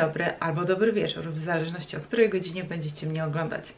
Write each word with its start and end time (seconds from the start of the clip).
dobry 0.00 0.24
albo 0.40 0.64
dobry 0.64 0.92
wieczór, 0.92 1.24
w 1.24 1.38
zależności 1.38 1.96
o 1.96 2.00
której 2.00 2.28
godzinie 2.28 2.64
będziecie 2.64 3.06
mnie 3.06 3.24
oglądać. 3.24 3.72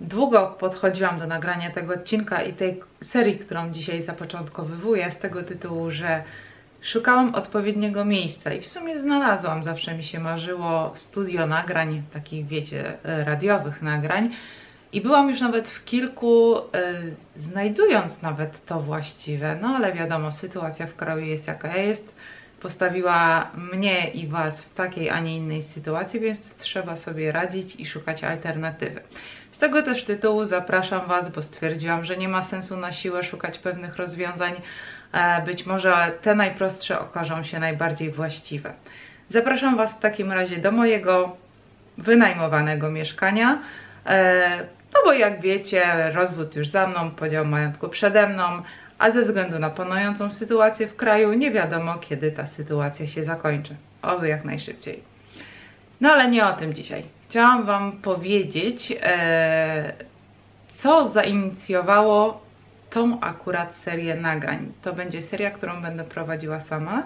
Długo 0.00 0.56
podchodziłam 0.60 1.18
do 1.18 1.26
nagrania 1.26 1.70
tego 1.70 1.94
odcinka 1.94 2.42
i 2.42 2.52
tej 2.52 2.80
serii, 3.02 3.38
którą 3.38 3.72
dzisiaj 3.72 4.02
zapoczątkowywuję, 4.02 5.10
z 5.10 5.18
tego 5.18 5.42
tytułu, 5.42 5.90
że 5.90 6.22
szukałam 6.82 7.34
odpowiedniego 7.34 8.04
miejsca 8.04 8.52
i 8.52 8.60
w 8.60 8.66
sumie 8.66 9.00
znalazłam. 9.00 9.64
Zawsze 9.64 9.94
mi 9.94 10.04
się 10.04 10.20
marzyło 10.20 10.92
studio 10.94 11.46
nagrań, 11.46 12.02
takich 12.12 12.46
wiecie, 12.46 12.98
radiowych 13.04 13.82
nagrań. 13.82 14.30
I 14.92 15.00
byłam 15.00 15.30
już 15.30 15.40
nawet 15.40 15.70
w 15.70 15.84
kilku, 15.84 16.58
y, 16.58 16.62
znajdując 17.36 18.22
nawet 18.22 18.66
to 18.66 18.80
właściwe, 18.80 19.58
no 19.62 19.68
ale 19.68 19.92
wiadomo, 19.92 20.32
sytuacja 20.32 20.86
w 20.86 20.94
kraju 20.94 21.24
jest 21.24 21.46
jaka 21.46 21.76
jest 21.76 22.14
postawiła 22.60 23.50
mnie 23.54 24.10
i 24.10 24.26
Was 24.26 24.62
w 24.62 24.74
takiej, 24.74 25.10
a 25.10 25.20
nie 25.20 25.36
innej 25.36 25.62
sytuacji, 25.62 26.20
więc 26.20 26.54
trzeba 26.54 26.96
sobie 26.96 27.32
radzić 27.32 27.76
i 27.76 27.86
szukać 27.86 28.24
alternatywy. 28.24 29.00
Z 29.52 29.58
tego 29.58 29.82
też 29.82 30.04
tytułu 30.04 30.44
zapraszam 30.44 31.06
Was, 31.06 31.30
bo 31.30 31.42
stwierdziłam, 31.42 32.04
że 32.04 32.16
nie 32.16 32.28
ma 32.28 32.42
sensu 32.42 32.76
na 32.76 32.92
siłę 32.92 33.24
szukać 33.24 33.58
pewnych 33.58 33.96
rozwiązań. 33.96 34.52
E, 35.12 35.42
być 35.42 35.66
może 35.66 36.12
te 36.22 36.34
najprostsze 36.34 37.00
okażą 37.00 37.42
się 37.42 37.58
najbardziej 37.58 38.10
właściwe. 38.10 38.72
Zapraszam 39.28 39.76
Was 39.76 39.94
w 39.94 40.00
takim 40.00 40.32
razie 40.32 40.58
do 40.58 40.72
mojego 40.72 41.36
wynajmowanego 41.98 42.90
mieszkania. 42.90 43.58
E, 44.06 44.66
no 44.94 45.00
bo 45.04 45.12
jak 45.12 45.40
wiecie, 45.40 46.10
rozwód 46.14 46.56
już 46.56 46.68
za 46.68 46.86
mną, 46.86 47.10
podział 47.10 47.44
majątku 47.44 47.88
przede 47.88 48.28
mną, 48.28 48.62
a 49.00 49.10
ze 49.10 49.22
względu 49.22 49.58
na 49.58 49.70
panującą 49.70 50.32
sytuację 50.32 50.86
w 50.86 50.96
kraju 50.96 51.32
nie 51.32 51.50
wiadomo, 51.50 51.98
kiedy 51.98 52.32
ta 52.32 52.46
sytuacja 52.46 53.06
się 53.06 53.24
zakończy. 53.24 53.76
Oby 54.02 54.28
jak 54.28 54.44
najszybciej. 54.44 55.02
No 56.00 56.12
ale 56.12 56.30
nie 56.30 56.46
o 56.46 56.52
tym 56.52 56.74
dzisiaj. 56.74 57.02
Chciałam 57.28 57.64
Wam 57.64 57.92
powiedzieć, 57.92 58.94
e, 59.02 59.92
co 60.68 61.08
zainicjowało 61.08 62.42
tą 62.90 63.20
akurat 63.20 63.74
serię 63.74 64.14
nagrań. 64.14 64.72
To 64.82 64.92
będzie 64.92 65.22
seria, 65.22 65.50
którą 65.50 65.82
będę 65.82 66.04
prowadziła 66.04 66.60
sama, 66.60 67.02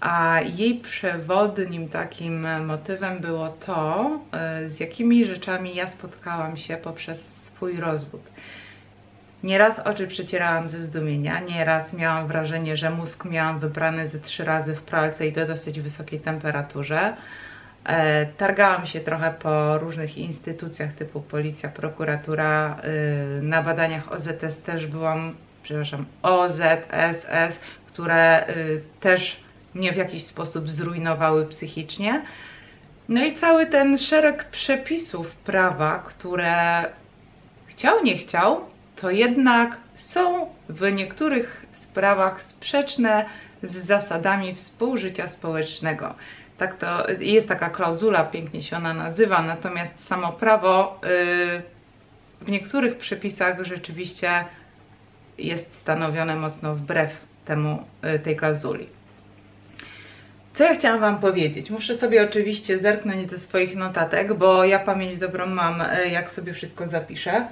a 0.00 0.40
jej 0.40 0.74
przewodnim 0.74 1.88
takim 1.88 2.64
motywem 2.66 3.18
było 3.18 3.48
to, 3.48 4.10
e, 4.32 4.70
z 4.70 4.80
jakimi 4.80 5.24
rzeczami 5.24 5.74
ja 5.74 5.88
spotkałam 5.88 6.56
się 6.56 6.76
poprzez 6.76 7.44
swój 7.44 7.76
rozwód. 7.76 8.22
Nieraz 9.42 9.78
oczy 9.78 10.06
przecierałam 10.06 10.68
ze 10.68 10.82
zdumienia, 10.82 11.40
nieraz 11.40 11.92
miałam 11.92 12.26
wrażenie, 12.26 12.76
że 12.76 12.90
mózg 12.90 13.24
miałam 13.24 13.58
wybrany 13.58 14.08
ze 14.08 14.20
trzy 14.20 14.44
razy 14.44 14.74
w 14.74 14.82
pralce 14.82 15.26
i 15.26 15.32
to 15.32 15.46
dosyć 15.46 15.80
wysokiej 15.80 16.20
temperaturze. 16.20 17.16
E, 17.84 18.26
targałam 18.26 18.86
się 18.86 19.00
trochę 19.00 19.34
po 19.42 19.78
różnych 19.78 20.18
instytucjach 20.18 20.92
typu 20.92 21.20
policja, 21.20 21.68
prokuratura. 21.68 22.76
E, 22.82 23.42
na 23.42 23.62
badaniach 23.62 24.12
OZS 24.12 24.58
też 24.64 24.86
byłam, 24.86 25.34
przepraszam, 25.62 26.06
OZSS, 26.22 27.60
które 27.86 28.46
e, 28.46 28.54
też 29.00 29.40
mnie 29.74 29.92
w 29.92 29.96
jakiś 29.96 30.24
sposób 30.24 30.70
zrujnowały 30.70 31.46
psychicznie. 31.46 32.22
No 33.08 33.24
i 33.24 33.34
cały 33.34 33.66
ten 33.66 33.98
szereg 33.98 34.44
przepisów 34.44 35.30
prawa, 35.30 35.98
które 35.98 36.84
chciał, 37.66 38.04
nie 38.04 38.16
chciał, 38.18 38.71
to 39.02 39.10
jednak 39.10 39.76
są 39.96 40.46
w 40.68 40.92
niektórych 40.92 41.66
sprawach 41.74 42.42
sprzeczne 42.42 43.24
z 43.62 43.72
zasadami 43.72 44.54
współżycia 44.54 45.28
społecznego. 45.28 46.14
Tak 46.58 46.78
to 46.78 47.10
jest 47.20 47.48
taka 47.48 47.70
klauzula, 47.70 48.24
pięknie 48.24 48.62
się 48.62 48.76
ona 48.76 48.94
nazywa, 48.94 49.42
natomiast 49.42 50.06
samo 50.06 50.32
prawo 50.32 51.00
yy, 51.02 51.62
w 52.40 52.48
niektórych 52.48 52.96
przepisach 52.96 53.64
rzeczywiście 53.64 54.44
jest 55.38 55.78
stanowione 55.78 56.36
mocno 56.36 56.74
wbrew 56.74 57.10
temu, 57.44 57.84
yy, 58.02 58.18
tej 58.18 58.36
klauzuli. 58.36 58.86
Co 60.54 60.64
ja 60.64 60.74
chciałam 60.74 61.00
Wam 61.00 61.18
powiedzieć? 61.18 61.70
Muszę 61.70 61.96
sobie 61.96 62.24
oczywiście 62.24 62.78
zerknąć 62.78 63.26
do 63.26 63.38
swoich 63.38 63.76
notatek, 63.76 64.34
bo 64.34 64.64
ja 64.64 64.78
pamięć 64.78 65.18
dobrą 65.18 65.46
mam, 65.46 65.78
yy, 65.78 66.10
jak 66.10 66.32
sobie 66.32 66.52
wszystko 66.52 66.88
zapiszę 66.88 67.46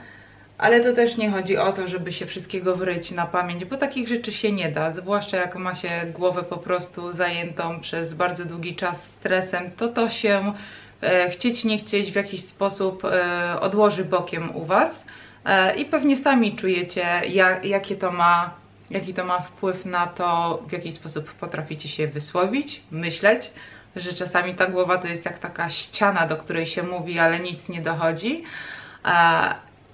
ale 0.61 0.81
to 0.81 0.93
też 0.93 1.17
nie 1.17 1.31
chodzi 1.31 1.57
o 1.57 1.73
to, 1.73 1.89
żeby 1.89 2.13
się 2.13 2.27
wszystkiego 2.27 2.77
wryć 2.77 3.11
na 3.11 3.27
pamięć, 3.27 3.65
bo 3.65 3.77
takich 3.77 4.09
rzeczy 4.09 4.33
się 4.33 4.53
nie 4.53 4.73
da, 4.73 4.93
zwłaszcza 4.93 5.37
jak 5.37 5.57
ma 5.57 5.75
się 5.75 5.89
głowę 6.15 6.43
po 6.43 6.57
prostu 6.57 7.13
zajętą 7.13 7.81
przez 7.81 8.15
bardzo 8.15 8.45
długi 8.45 8.77
czas 8.77 9.05
stresem, 9.05 9.71
to 9.77 9.89
to 9.89 10.11
się 10.11 10.55
e, 11.03 11.31
chcieć 11.31 11.65
nie 11.65 11.79
chcieć 11.79 12.13
w 12.13 12.15
jakiś 12.15 12.45
sposób 12.45 13.05
e, 13.05 13.61
odłoży 13.61 14.05
bokiem 14.05 14.57
u 14.57 14.65
Was 14.65 15.07
e, 15.45 15.77
i 15.77 15.85
pewnie 15.85 16.17
sami 16.17 16.57
czujecie 16.57 17.07
jak, 17.29 17.65
jakie 17.65 17.97
to 17.97 18.13
ma 18.13 18.61
jaki 18.91 19.15
to 19.15 19.25
ma 19.25 19.41
wpływ 19.41 19.85
na 19.85 20.07
to, 20.07 20.63
w 20.69 20.73
jaki 20.73 20.93
sposób 20.93 21.33
potraficie 21.33 21.89
się 21.89 22.07
wysłowić, 22.07 22.83
myśleć, 22.91 23.51
że 23.97 24.13
czasami 24.13 24.55
ta 24.55 24.67
głowa 24.67 24.99
to 24.99 25.09
jest 25.09 25.25
jak 25.25 25.39
taka 25.39 25.69
ściana, 25.69 26.27
do 26.27 26.37
której 26.37 26.67
się 26.67 26.83
mówi, 26.83 27.19
ale 27.19 27.41
nic 27.41 27.69
nie 27.69 27.83
dochodzi. 27.83 28.45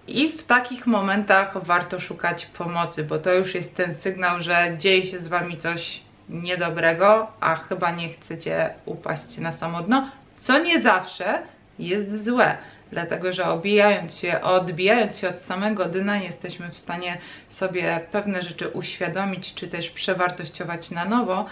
I 0.09 0.29
w 0.29 0.45
takich 0.45 0.87
momentach 0.87 1.65
warto 1.65 2.01
szukać 2.01 2.47
pomocy, 2.47 3.05
bo 3.05 3.19
to 3.19 3.33
już 3.33 3.55
jest 3.55 3.77
ten 3.77 3.95
sygnał, 3.95 4.43
że 4.43 4.77
dzieje 4.79 5.07
się 5.07 5.19
z 5.19 5.29
Wami 5.29 5.57
coś 5.57 6.01
niedobrego, 6.29 7.27
a 7.41 7.57
chyba 7.57 7.91
nie 7.91 8.09
chcecie 8.09 8.75
upaść 8.85 9.39
na 9.39 9.53
samodno, 9.53 10.11
co 10.41 10.59
nie 10.59 10.81
zawsze 10.81 11.43
jest 11.79 12.25
złe. 12.25 12.57
Dlatego, 12.91 13.33
że 13.33 13.45
obijając 13.45 14.19
się, 14.19 14.41
odbijając 14.41 15.19
się 15.19 15.29
od 15.29 15.43
samego 15.43 15.85
dna, 15.85 16.17
jesteśmy 16.17 16.69
w 16.71 16.77
stanie 16.77 17.19
sobie 17.49 18.01
pewne 18.13 18.43
rzeczy 18.43 18.69
uświadomić, 18.69 19.55
czy 19.55 19.69
też 19.69 19.91
przewartościować 19.91 20.91
na 20.91 21.05
nowo 21.05 21.47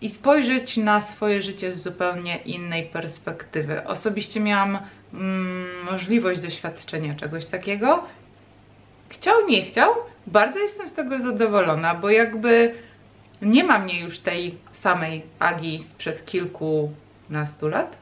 i 0.00 0.10
spojrzeć 0.10 0.76
na 0.76 1.00
swoje 1.00 1.42
życie 1.42 1.72
z 1.72 1.82
zupełnie 1.82 2.36
innej 2.36 2.86
perspektywy. 2.86 3.84
Osobiście 3.84 4.40
miałam 4.40 4.78
mm, 5.14 5.84
możliwość 5.84 6.40
doświadczenia 6.40 7.14
czegoś 7.14 7.46
takiego. 7.46 8.04
Chciał, 9.08 9.34
nie 9.48 9.62
chciał, 9.62 9.94
bardzo 10.26 10.58
jestem 10.58 10.88
z 10.88 10.94
tego 10.94 11.18
zadowolona, 11.18 11.94
bo 11.94 12.10
jakby 12.10 12.74
nie 13.42 13.64
ma 13.64 13.78
mnie 13.78 14.00
już 14.00 14.18
tej 14.18 14.54
samej 14.72 15.22
Agi 15.38 15.82
sprzed 15.88 16.26
kilkunastu 16.26 17.68
lat. 17.68 17.96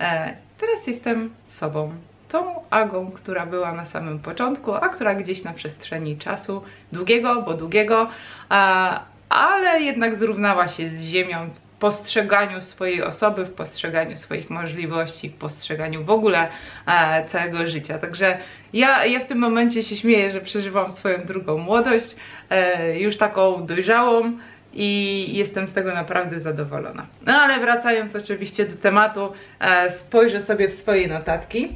E, 0.00 0.36
teraz 0.58 0.86
jestem 0.86 1.30
sobą. 1.48 1.92
Tą 2.28 2.54
Agą, 2.70 3.10
która 3.10 3.46
była 3.46 3.72
na 3.72 3.86
samym 3.86 4.18
początku, 4.18 4.74
a 4.74 4.88
która 4.88 5.14
gdzieś 5.14 5.44
na 5.44 5.52
przestrzeni 5.52 6.16
czasu, 6.16 6.62
długiego, 6.92 7.42
bo 7.42 7.54
długiego, 7.54 8.08
a, 8.48 9.00
ale 9.28 9.80
jednak 9.80 10.16
zrównała 10.16 10.68
się 10.68 10.90
z 10.90 11.02
ziemią 11.02 11.50
postrzeganiu 11.80 12.60
swojej 12.60 13.02
osoby, 13.02 13.44
w 13.44 13.52
postrzeganiu 13.52 14.16
swoich 14.16 14.50
możliwości, 14.50 15.30
w 15.30 15.34
postrzeganiu 15.34 16.04
w 16.04 16.10
ogóle 16.10 16.48
e, 16.86 17.24
całego 17.26 17.66
życia. 17.66 17.98
Także 17.98 18.38
ja, 18.72 19.06
ja 19.06 19.20
w 19.20 19.26
tym 19.26 19.38
momencie 19.38 19.82
się 19.82 19.96
śmieję, 19.96 20.32
że 20.32 20.40
przeżywam 20.40 20.92
swoją 20.92 21.24
drugą 21.24 21.58
młodość, 21.58 22.16
e, 22.50 23.00
już 23.00 23.16
taką 23.16 23.66
dojrzałą 23.66 24.32
i 24.72 25.26
jestem 25.32 25.68
z 25.68 25.72
tego 25.72 25.94
naprawdę 25.94 26.40
zadowolona. 26.40 27.06
No 27.26 27.32
ale 27.32 27.60
wracając 27.60 28.16
oczywiście 28.16 28.66
do 28.66 28.76
tematu, 28.76 29.32
e, 29.60 29.90
spojrzę 29.90 30.40
sobie 30.42 30.68
w 30.68 30.72
swoje 30.72 31.08
notatki. 31.08 31.68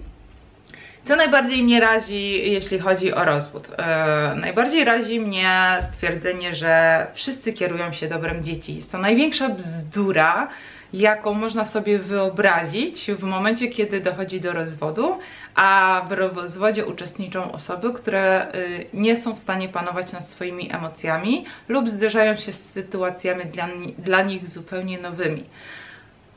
Co 1.05 1.17
najbardziej 1.17 1.63
mnie 1.63 1.81
razi, 1.81 2.53
jeśli 2.53 2.79
chodzi 2.79 3.15
o 3.15 3.25
rozwód? 3.25 3.69
E, 3.79 4.35
najbardziej 4.37 4.85
razi 4.85 5.21
mnie 5.21 5.79
stwierdzenie, 5.93 6.55
że 6.55 7.07
wszyscy 7.15 7.53
kierują 7.53 7.93
się 7.93 8.09
dobrem 8.09 8.45
dzieci. 8.45 8.77
Jest 8.77 8.93
to 8.93 8.99
największa 8.99 9.49
bzdura, 9.49 10.49
jaką 10.93 11.35
można 11.35 11.65
sobie 11.65 11.99
wyobrazić 11.99 13.11
w 13.11 13.23
momencie, 13.23 13.69
kiedy 13.69 14.01
dochodzi 14.01 14.41
do 14.41 14.53
rozwodu, 14.53 15.19
a 15.55 16.03
w 16.09 16.13
rozwodzie 16.13 16.87
uczestniczą 16.87 17.53
osoby, 17.53 17.93
które 17.93 18.55
y, 18.55 18.87
nie 18.95 19.17
są 19.17 19.35
w 19.35 19.39
stanie 19.39 19.69
panować 19.69 20.13
nad 20.13 20.29
swoimi 20.29 20.73
emocjami 20.73 21.45
lub 21.69 21.89
zderzają 21.89 22.37
się 22.37 22.53
z 22.53 22.73
sytuacjami 22.73 23.45
dla, 23.45 23.69
dla 23.99 24.23
nich 24.23 24.49
zupełnie 24.49 24.99
nowymi. 24.99 25.45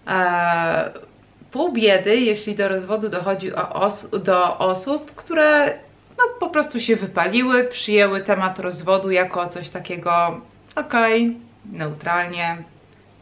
E, 0.07 0.91
pół 1.51 1.73
biedy, 1.73 2.15
jeśli 2.15 2.55
do 2.55 2.67
rozwodu 2.67 3.09
dochodzi 3.09 3.53
os 3.53 4.07
do 4.23 4.57
osób, 4.57 5.15
które 5.15 5.73
no, 6.17 6.23
po 6.39 6.49
prostu 6.49 6.79
się 6.79 6.95
wypaliły, 6.95 7.63
przyjęły 7.63 8.21
temat 8.21 8.59
rozwodu 8.59 9.11
jako 9.11 9.49
coś 9.49 9.69
takiego 9.69 10.41
okej, 10.75 11.25
okay, 11.25 11.77
neutralnie, 11.77 12.57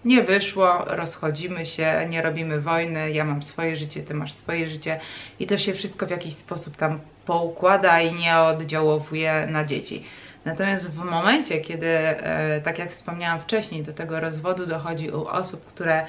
nie 0.06 0.24
wyszło, 0.24 0.86
rozchodzimy 0.88 1.66
się, 1.66 2.07
nie 2.10 2.22
robimy 2.22 2.62
wojny, 2.62 3.12
ja 3.12 3.24
mam 3.25 3.44
swoje 3.44 3.75
życie, 3.75 4.04
ty 4.04 4.13
masz 4.13 4.33
swoje 4.33 4.69
życie 4.69 5.00
i 5.39 5.48
to 5.48 5.57
się 5.57 5.74
wszystko 5.74 6.06
w 6.06 6.10
jakiś 6.10 6.33
sposób 6.36 6.77
tam 6.77 7.00
poukłada 7.25 8.01
i 8.01 8.13
nie 8.13 8.38
oddziałowuje 8.38 9.48
na 9.50 9.66
dzieci. 9.66 10.04
Natomiast 10.45 10.92
w 10.92 11.04
momencie, 11.04 11.57
kiedy, 11.57 11.88
e, 11.88 12.62
tak 12.62 12.80
jak 12.80 12.92
wspomniałam 12.92 13.39
wcześniej, 13.39 13.83
do 13.83 13.94
tego 13.94 14.19
rozwodu 14.19 14.66
dochodzi 14.66 15.10
u 15.10 15.27
osób, 15.27 15.66
które 15.66 16.06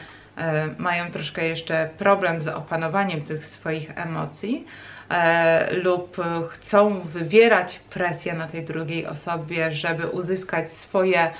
mają 0.78 1.10
troszkę 1.10 1.44
jeszcze 1.44 1.90
problem 1.98 2.42
z 2.42 2.48
opanowaniem 2.48 3.22
tych 3.22 3.46
swoich 3.46 3.98
emocji 3.98 4.66
e, 5.10 5.74
lub 5.76 6.16
chcą 6.50 7.00
wywierać 7.00 7.78
presję 7.78 8.34
na 8.34 8.48
tej 8.48 8.64
drugiej 8.64 9.06
osobie, 9.06 9.72
żeby 9.72 10.06
uzyskać 10.06 10.72
swoje 10.72 11.30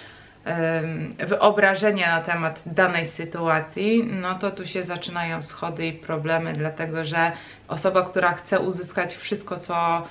wyobrażenie 1.29 2.07
na 2.07 2.23
temat 2.23 2.63
danej 2.67 3.07
sytuacji, 3.07 4.05
no 4.05 4.35
to 4.35 4.51
tu 4.51 4.67
się 4.67 4.85
zaczynają 4.85 5.43
schody 5.43 5.87
i 5.87 5.93
problemy, 5.93 6.53
dlatego 6.53 7.05
że 7.05 7.33
osoba, 7.69 8.03
która 8.03 8.33
chce 8.33 8.61
uzyskać 8.61 9.17
wszystko, 9.17 9.59
co, 9.59 10.07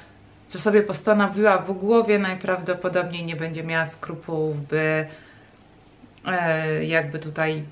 co 0.48 0.60
sobie 0.60 0.84
postanowiła 0.84 1.58
w 1.58 1.72
głowie, 1.72 2.20
najprawdopodobniej 2.20 3.26
nie 3.26 3.36
będzie 3.36 3.64
miała 3.64 3.86
skrupułów, 3.86 4.68
by 4.68 5.06
e, 6.26 6.86
jakby 6.86 7.20
tutaj 7.20 7.64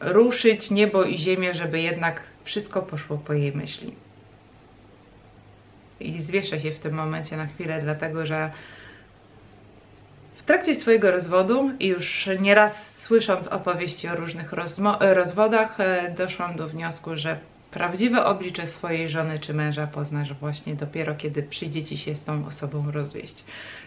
ruszyć 0.00 0.70
niebo 0.70 1.04
i 1.04 1.18
ziemię, 1.18 1.54
żeby 1.54 1.80
jednak 1.80 2.22
wszystko 2.44 2.82
poszło 2.82 3.18
po 3.18 3.32
jej 3.32 3.52
myśli. 3.52 3.94
I 6.00 6.22
zwieszę 6.22 6.60
się 6.60 6.70
w 6.70 6.80
tym 6.80 6.94
momencie 6.94 7.36
na 7.36 7.46
chwilę, 7.46 7.80
dlatego 7.82 8.26
że 8.26 8.50
w 10.36 10.42
trakcie 10.42 10.74
swojego 10.74 11.10
rozwodu 11.10 11.70
i 11.80 11.86
już 11.86 12.28
nieraz 12.40 12.98
słysząc 12.98 13.48
opowieści 13.48 14.08
o 14.08 14.16
różnych 14.16 14.52
rozwodach, 15.00 15.80
e, 15.80 16.14
doszłam 16.18 16.56
do 16.56 16.68
wniosku, 16.68 17.16
że 17.16 17.38
prawdziwe 17.70 18.24
oblicze 18.24 18.66
swojej 18.66 19.08
żony 19.08 19.38
czy 19.38 19.54
męża 19.54 19.86
poznasz 19.86 20.32
właśnie 20.32 20.74
dopiero, 20.74 21.14
kiedy 21.14 21.42
przyjdzie 21.42 21.84
ci 21.84 21.98
się 21.98 22.14
z 22.14 22.24
tą 22.24 22.46
osobą 22.46 22.90
rozwieść. 22.90 23.44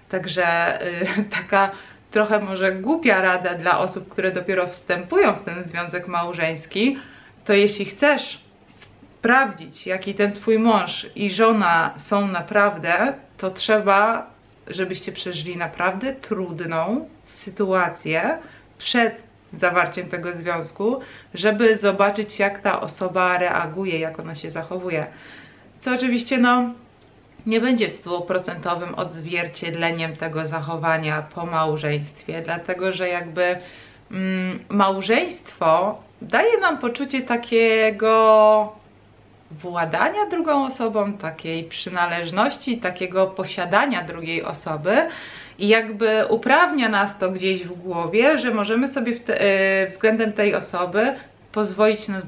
Także 0.09 0.79
yy, 1.17 1.23
taka 1.41 1.71
trochę 2.13 2.39
może 2.39 2.71
głupia 2.71 3.21
rada 3.21 3.53
dla 3.53 3.79
osób, 3.79 4.09
które 4.09 4.31
dopiero 4.31 4.67
wstępują 4.67 5.33
w 5.33 5.43
ten 5.43 5.63
związek 5.63 6.07
małżeński, 6.07 6.97
to 7.45 7.53
jeśli 7.53 7.85
chcesz 7.85 8.41
sprawdzić, 8.69 9.87
jaki 9.87 10.13
ten 10.13 10.33
twój 10.33 10.59
mąż 10.59 11.07
i 11.15 11.31
żona 11.31 11.93
są 11.97 12.27
naprawdę, 12.27 13.13
to 13.37 13.51
trzeba 13.51 14.33
żebyście 14.67 15.11
przeżyli 15.11 15.57
naprawdę 15.57 16.13
trudną 16.13 17.09
sytuację 17.25 18.37
przed 18.77 19.21
zawarciem 19.53 20.07
tego 20.07 20.37
związku, 20.37 20.99
żeby 21.33 21.77
zobaczyć, 21.77 22.39
jak 22.39 22.61
ta 22.61 22.81
osoba 22.81 23.37
reaguje, 23.37 23.99
jak 23.99 24.19
ona 24.19 24.35
się 24.35 24.51
zachowuje. 24.51 25.07
Co 25.79 25.93
oczywiście, 25.93 26.37
no, 26.37 26.73
nie 27.45 27.61
będzie 27.61 27.89
stuprocentowym 27.89 28.95
odzwierciedleniem 28.95 30.15
tego 30.15 30.47
zachowania 30.47 31.23
po 31.35 31.45
małżeństwie, 31.45 32.41
dlatego 32.41 32.91
że 32.91 33.09
jakby 33.09 33.57
mm, 34.11 34.59
małżeństwo 34.69 35.99
daje 36.21 36.57
nam 36.57 36.77
poczucie 36.77 37.21
takiego 37.21 38.83
władania 39.51 40.25
drugą 40.25 40.65
osobą, 40.65 41.13
takiej 41.13 41.63
przynależności, 41.63 42.77
takiego 42.77 43.27
posiadania 43.27 44.03
drugiej 44.03 44.43
osoby 44.43 45.07
i 45.59 45.67
jakby 45.67 46.25
uprawnia 46.29 46.89
nas 46.89 47.17
to 47.17 47.31
gdzieś 47.31 47.63
w 47.63 47.73
głowie, 47.73 48.39
że 48.39 48.53
możemy 48.53 48.87
sobie 48.87 49.19
te, 49.19 49.33
yy, 49.33 49.87
względem 49.87 50.33
tej 50.33 50.55
osoby 50.55 51.15
pozwolić 51.53 52.07
na 52.07 52.21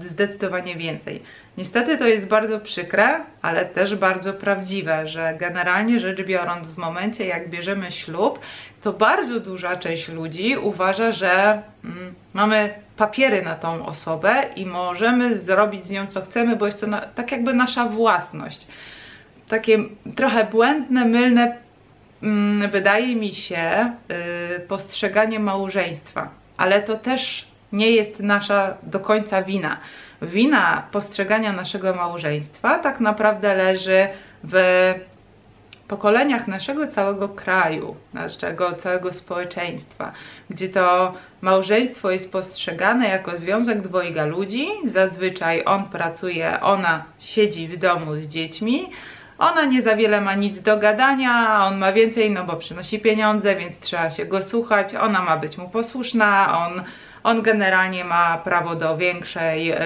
zdecydowanie 0.00 0.76
więcej. 0.76 1.22
Niestety 1.58 1.98
to 1.98 2.06
jest 2.06 2.26
bardzo 2.26 2.60
przykre, 2.60 3.20
ale 3.42 3.64
też 3.64 3.94
bardzo 3.94 4.32
prawdziwe, 4.34 5.06
że 5.06 5.36
generalnie 5.40 6.00
rzecz 6.00 6.22
biorąc 6.22 6.68
w 6.68 6.76
momencie 6.76 7.26
jak 7.26 7.50
bierzemy 7.50 7.90
ślub, 7.90 8.38
to 8.82 8.92
bardzo 8.92 9.40
duża 9.40 9.76
część 9.76 10.08
ludzi 10.08 10.56
uważa, 10.56 11.12
że 11.12 11.62
mm, 11.84 12.14
mamy 12.34 12.74
papiery 12.96 13.42
na 13.42 13.54
tą 13.54 13.86
osobę 13.86 14.44
i 14.56 14.66
możemy 14.66 15.38
zrobić 15.38 15.84
z 15.84 15.90
nią 15.90 16.06
co 16.06 16.22
chcemy, 16.22 16.56
bo 16.56 16.66
jest 16.66 16.80
to 16.80 16.86
na, 16.86 17.00
tak 17.00 17.32
jakby 17.32 17.54
nasza 17.54 17.86
własność. 17.88 18.66
Takie 19.48 19.78
trochę 20.16 20.44
błędne, 20.44 21.04
mylne 21.04 21.56
mm, 22.22 22.70
wydaje 22.70 23.16
mi 23.16 23.32
się 23.32 23.92
yy, 24.08 24.60
postrzeganie 24.60 25.40
małżeństwa, 25.40 26.30
ale 26.56 26.82
to 26.82 26.96
też 26.96 27.55
nie 27.76 27.90
jest 27.90 28.20
nasza 28.20 28.74
do 28.82 29.00
końca 29.00 29.42
wina. 29.42 29.76
Wina 30.22 30.82
postrzegania 30.92 31.52
naszego 31.52 31.94
małżeństwa 31.94 32.78
tak 32.78 33.00
naprawdę 33.00 33.54
leży 33.54 34.08
w 34.44 34.54
pokoleniach 35.88 36.48
naszego 36.48 36.86
całego 36.86 37.28
kraju, 37.28 37.96
naszego 38.14 38.72
całego 38.72 39.12
społeczeństwa, 39.12 40.12
gdzie 40.50 40.68
to 40.68 41.14
małżeństwo 41.40 42.10
jest 42.10 42.32
postrzegane 42.32 43.08
jako 43.08 43.38
związek 43.38 43.82
dwojga 43.82 44.24
ludzi. 44.24 44.68
Zazwyczaj 44.86 45.62
on 45.64 45.84
pracuje, 45.84 46.60
ona 46.60 47.04
siedzi 47.18 47.68
w 47.68 47.78
domu 47.78 48.16
z 48.16 48.26
dziećmi. 48.26 48.90
Ona 49.38 49.64
nie 49.64 49.82
za 49.82 49.96
wiele 49.96 50.20
ma 50.20 50.34
nic 50.34 50.62
do 50.62 50.76
gadania, 50.76 51.64
on 51.66 51.78
ma 51.78 51.92
więcej, 51.92 52.30
no 52.30 52.44
bo 52.44 52.56
przynosi 52.56 52.98
pieniądze, 52.98 53.56
więc 53.56 53.80
trzeba 53.80 54.10
się 54.10 54.26
go 54.26 54.42
słuchać. 54.42 54.94
Ona 54.94 55.22
ma 55.22 55.36
być 55.36 55.58
mu 55.58 55.68
posłuszna, 55.68 56.58
on, 56.66 56.82
on 57.26 57.42
generalnie 57.42 58.04
ma 58.04 58.38
prawo 58.38 58.74
do 58.74 58.96
większej 58.96 59.70
e, 59.70 59.80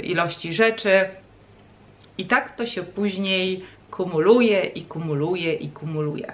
ilości 0.00 0.54
rzeczy. 0.54 1.08
I 2.18 2.26
tak 2.26 2.56
to 2.56 2.66
się 2.66 2.82
później 2.82 3.64
kumuluje 3.90 4.60
i 4.60 4.82
kumuluje 4.82 5.54
i 5.54 5.68
kumuluje. 5.68 6.32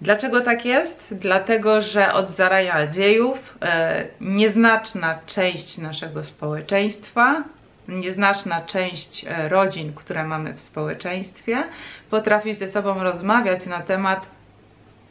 Dlaczego 0.00 0.40
tak 0.40 0.64
jest? 0.64 1.00
Dlatego, 1.10 1.80
że 1.80 2.12
od 2.12 2.30
zarania 2.30 2.86
dziejów 2.86 3.58
e, 3.62 4.04
nieznaczna 4.20 5.18
część 5.26 5.78
naszego 5.78 6.24
społeczeństwa, 6.24 7.44
nieznaczna 7.88 8.60
część 8.60 9.24
e, 9.24 9.48
rodzin, 9.48 9.92
które 9.94 10.24
mamy 10.24 10.54
w 10.54 10.60
społeczeństwie, 10.60 11.64
potrafi 12.10 12.54
ze 12.54 12.68
sobą 12.68 13.02
rozmawiać 13.02 13.66
na 13.66 13.80
temat 13.80 14.26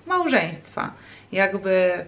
małżeństwa. 0.07 0.91
Jakby 1.31 2.05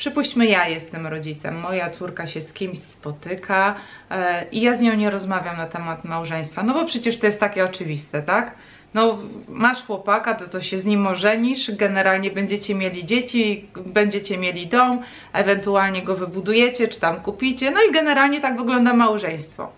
Przypuśćmy, 0.00 0.46
ja 0.46 0.68
jestem 0.68 1.06
rodzicem, 1.06 1.60
moja 1.60 1.90
córka 1.90 2.26
się 2.26 2.42
z 2.42 2.52
kimś 2.52 2.78
spotyka 2.78 3.74
e, 4.10 4.44
i 4.52 4.60
ja 4.60 4.76
z 4.76 4.80
nią 4.80 4.96
nie 4.96 5.10
rozmawiam 5.10 5.56
na 5.56 5.66
temat 5.66 6.04
małżeństwa, 6.04 6.62
no 6.62 6.74
bo 6.74 6.84
przecież 6.84 7.18
to 7.18 7.26
jest 7.26 7.40
takie 7.40 7.64
oczywiste, 7.64 8.22
tak? 8.22 8.54
No, 8.94 9.18
masz 9.48 9.82
chłopaka, 9.82 10.34
to, 10.34 10.48
to 10.48 10.60
się 10.60 10.80
z 10.80 10.84
nim 10.84 11.06
ożenisz, 11.06 11.70
generalnie 11.70 12.30
będziecie 12.30 12.74
mieli 12.74 13.06
dzieci, 13.06 13.68
będziecie 13.86 14.38
mieli 14.38 14.66
dom, 14.66 15.02
ewentualnie 15.32 16.02
go 16.02 16.16
wybudujecie, 16.16 16.88
czy 16.88 17.00
tam 17.00 17.16
kupicie, 17.16 17.70
no 17.70 17.80
i 17.90 17.92
generalnie 17.92 18.40
tak 18.40 18.56
wygląda 18.56 18.94
małżeństwo. 18.94 19.72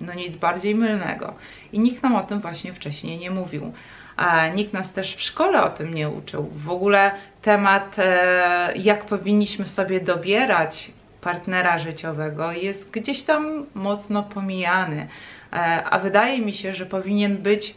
No 0.00 0.14
nic 0.14 0.36
bardziej 0.36 0.74
mylnego. 0.74 1.34
I 1.72 1.78
nikt 1.78 2.02
nam 2.02 2.16
o 2.16 2.22
tym 2.22 2.40
właśnie 2.40 2.72
wcześniej 2.72 3.18
nie 3.18 3.30
mówił. 3.30 3.72
A 4.16 4.48
nikt 4.48 4.72
nas 4.72 4.92
też 4.92 5.16
w 5.16 5.22
szkole 5.22 5.62
o 5.62 5.70
tym 5.70 5.94
nie 5.94 6.08
uczył. 6.08 6.50
W 6.56 6.70
ogóle 6.70 7.10
temat, 7.48 7.98
e, 7.98 8.72
jak 8.76 9.04
powinniśmy 9.04 9.68
sobie 9.68 10.00
dobierać 10.00 10.90
partnera 11.20 11.78
życiowego, 11.78 12.52
jest 12.52 12.90
gdzieś 12.90 13.22
tam 13.22 13.66
mocno 13.74 14.22
pomijany. 14.22 15.08
E, 15.52 15.84
a 15.84 15.98
wydaje 15.98 16.40
mi 16.40 16.52
się, 16.52 16.74
że 16.74 16.86
powinien 16.86 17.36
być 17.36 17.74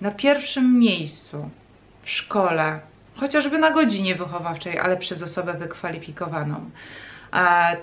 na 0.00 0.10
pierwszym 0.10 0.78
miejscu 0.78 1.50
w 2.02 2.10
szkole, 2.10 2.80
chociażby 3.16 3.58
na 3.58 3.70
godzinie 3.70 4.14
wychowawczej, 4.14 4.78
ale 4.78 4.96
przez 4.96 5.22
osobę 5.22 5.54
wykwalifikowaną. 5.54 6.70
E, 7.32 7.76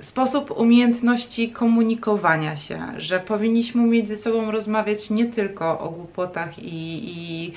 sposób 0.00 0.50
umiejętności 0.50 1.50
komunikowania 1.50 2.56
się, 2.56 2.80
że 2.96 3.20
powinniśmy 3.20 3.82
umieć 3.82 4.08
ze 4.08 4.16
sobą 4.16 4.50
rozmawiać 4.50 5.10
nie 5.10 5.26
tylko 5.26 5.80
o 5.80 5.90
głupotach 5.90 6.58
i, 6.58 7.00
i 7.04 7.52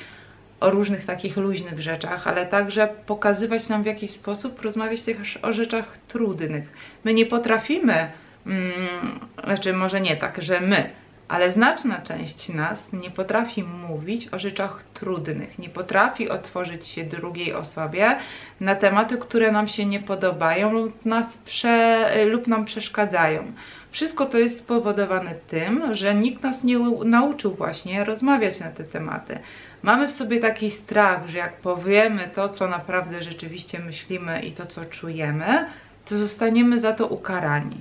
o 0.63 0.70
różnych 0.70 1.05
takich 1.05 1.38
luźnych 1.38 1.82
rzeczach, 1.82 2.27
ale 2.27 2.46
także 2.46 2.89
pokazywać 3.05 3.70
nam 3.70 3.84
w 3.84 3.86
jakiś 3.86 4.12
sposób, 4.12 4.62
rozmawiać 4.62 5.01
też 5.01 5.39
o 5.41 5.53
rzeczach 5.53 5.98
trudnych. 6.08 6.63
My 7.03 7.13
nie 7.13 7.25
potrafimy, 7.25 8.12
mm, 8.46 9.20
znaczy 9.43 9.74
może 9.74 10.01
nie 10.01 10.15
tak, 10.15 10.41
że 10.41 10.62
my, 10.62 10.89
ale 11.27 11.51
znaczna 11.51 12.01
część 12.01 12.50
nas 12.50 12.93
nie 12.93 13.12
potrafi 13.12 13.63
mówić 13.63 14.34
o 14.34 14.39
rzeczach 14.39 14.84
trudnych, 14.93 15.60
nie 15.60 15.70
potrafi 15.70 16.29
otworzyć 16.29 16.88
się 16.88 17.03
drugiej 17.03 17.53
osobie 17.53 18.17
na 18.60 18.75
tematy, 18.75 19.17
które 19.17 19.51
nam 19.51 19.67
się 19.67 19.86
nie 19.86 20.00
podobają 20.00 20.74
lub, 20.74 21.05
nas 21.05 21.38
prze, 21.38 22.10
lub 22.25 22.48
nam 22.48 22.65
przeszkadzają. 22.65 23.51
Wszystko 23.91 24.25
to 24.25 24.38
jest 24.38 24.60
spowodowane 24.60 25.36
tym, 25.48 25.96
że 25.96 26.15
nikt 26.15 26.43
nas 26.43 26.63
nie 26.63 26.79
nauczył 27.05 27.53
właśnie 27.53 28.03
rozmawiać 28.03 28.60
na 28.60 28.72
te 28.72 28.84
tematy. 28.84 29.39
Mamy 29.84 30.08
w 30.08 30.13
sobie 30.13 30.40
taki 30.40 30.72
strach, 30.72 31.28
że 31.28 31.38
jak 31.38 31.54
powiemy 31.54 32.30
to, 32.36 32.50
co 32.50 32.68
naprawdę 32.68 33.24
rzeczywiście 33.24 33.80
myślimy 33.80 34.42
i 34.42 34.52
to, 34.52 34.66
co 34.66 34.86
czujemy, 34.86 35.66
to 36.06 36.18
zostaniemy 36.18 36.80
za 36.80 36.94
to 36.94 37.08
ukarani. 37.08 37.78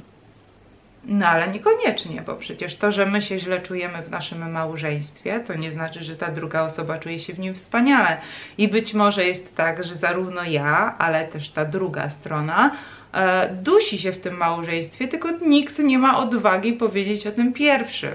No 1.05 1.27
ale 1.27 1.49
niekoniecznie, 1.49 2.23
bo 2.23 2.35
przecież 2.35 2.77
to, 2.77 2.93
że 2.93 3.07
my 3.07 3.23
się 3.23 3.39
źle 3.39 3.61
czujemy 3.61 4.03
w 4.03 4.11
naszym 4.11 4.51
małżeństwie, 4.51 5.41
to 5.41 5.55
nie 5.55 5.71
znaczy, 5.71 6.05
że 6.05 6.17
ta 6.17 6.31
druga 6.31 6.63
osoba 6.63 6.99
czuje 6.99 7.19
się 7.19 7.33
w 7.33 7.39
nim 7.39 7.55
wspaniale. 7.55 8.17
I 8.59 8.69
być 8.69 8.95
może 8.95 9.25
jest 9.25 9.57
tak, 9.57 9.85
że 9.85 9.95
zarówno 9.95 10.45
ja, 10.45 10.95
ale 10.99 11.27
też 11.27 11.51
ta 11.51 11.65
druga 11.65 12.11
strona 12.11 12.77
e, 13.13 13.49
dusi 13.49 13.99
się 13.99 14.13
w 14.13 14.21
tym 14.21 14.37
małżeństwie, 14.37 15.09
tylko 15.09 15.31
nikt 15.31 15.79
nie 15.79 15.99
ma 15.99 16.19
odwagi 16.19 16.73
powiedzieć 16.73 17.27
o 17.27 17.33
tym 17.33 17.53
pierwszy. 17.53 18.15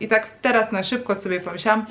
I 0.00 0.08
tak 0.08 0.26
teraz 0.42 0.72
na 0.72 0.84
szybko 0.84 1.16
sobie 1.16 1.40
pomyślałam, 1.40 1.86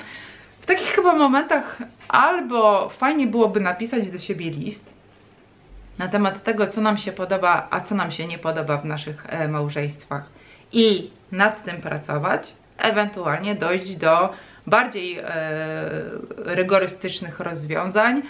w 0.63 0.65
takich 0.65 0.87
chyba 0.87 1.15
momentach 1.15 1.77
albo 2.07 2.89
fajnie 2.89 3.27
byłoby 3.27 3.59
napisać 3.59 4.11
do 4.11 4.17
siebie 4.17 4.49
list 4.49 4.85
na 5.97 6.07
temat 6.07 6.43
tego, 6.43 6.67
co 6.67 6.81
nam 6.81 6.97
się 6.97 7.11
podoba, 7.11 7.67
a 7.69 7.81
co 7.81 7.95
nam 7.95 8.11
się 8.11 8.27
nie 8.27 8.37
podoba 8.37 8.77
w 8.77 8.85
naszych 8.85 9.25
e, 9.29 9.47
małżeństwach 9.47 10.23
i 10.71 11.11
nad 11.31 11.63
tym 11.63 11.81
pracować, 11.81 12.53
ewentualnie 12.77 13.55
dojść 13.55 13.95
do 13.95 14.29
bardziej 14.67 15.19
e, 15.19 15.23
rygorystycznych 16.37 17.39
rozwiązań 17.39 18.21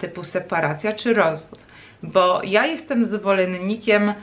typu 0.00 0.24
separacja 0.24 0.92
czy 0.92 1.14
rozwód. 1.14 1.58
Bo 2.02 2.40
ja 2.44 2.66
jestem 2.66 3.04
zwolennikiem 3.04 4.14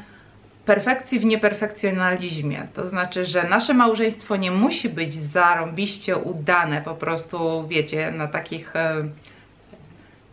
perfekcji 0.67 1.19
w 1.19 1.25
nieperfekcjonalizmie. 1.25 2.67
To 2.75 2.87
znaczy, 2.87 3.25
że 3.25 3.43
nasze 3.43 3.73
małżeństwo 3.73 4.35
nie 4.35 4.51
musi 4.51 4.89
być 4.89 5.13
zarąbiście 5.13 6.17
udane, 6.17 6.81
po 6.81 6.95
prostu, 6.95 7.67
wiecie, 7.67 8.11
na 8.11 8.27
takich... 8.27 8.75
E, 8.75 9.03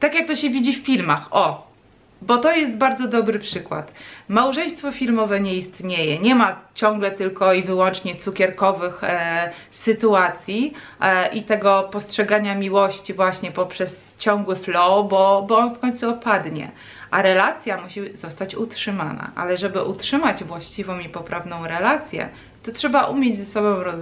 tak 0.00 0.14
jak 0.14 0.26
to 0.26 0.36
się 0.36 0.50
widzi 0.50 0.72
w 0.72 0.86
filmach. 0.86 1.28
O, 1.30 1.74
bo 2.22 2.38
to 2.38 2.52
jest 2.52 2.72
bardzo 2.72 3.08
dobry 3.08 3.38
przykład. 3.38 3.92
Małżeństwo 4.28 4.92
filmowe 4.92 5.40
nie 5.40 5.54
istnieje, 5.54 6.18
nie 6.18 6.34
ma 6.34 6.60
ciągle 6.74 7.10
tylko 7.10 7.52
i 7.52 7.62
wyłącznie 7.62 8.14
cukierkowych 8.14 9.04
e, 9.04 9.50
sytuacji 9.70 10.72
e, 11.00 11.34
i 11.34 11.42
tego 11.42 11.88
postrzegania 11.92 12.54
miłości 12.54 13.14
właśnie 13.14 13.52
poprzez 13.52 14.16
ciągły 14.18 14.56
flow, 14.56 15.08
bo, 15.08 15.44
bo 15.48 15.58
on 15.58 15.74
w 15.74 15.78
końcu 15.78 16.10
opadnie. 16.10 16.70
A 17.14 17.22
relacja 17.22 17.80
musi 17.80 18.16
zostać 18.16 18.54
utrzymana, 18.54 19.30
ale 19.34 19.58
żeby 19.58 19.82
utrzymać 19.82 20.44
właściwą 20.44 20.98
i 20.98 21.08
poprawną 21.08 21.66
relację, 21.66 22.28
to 22.62 22.72
trzeba 22.72 23.06
umieć 23.06 23.38
ze 23.38 23.46
sobą 23.46 23.82
roz, 23.82 23.98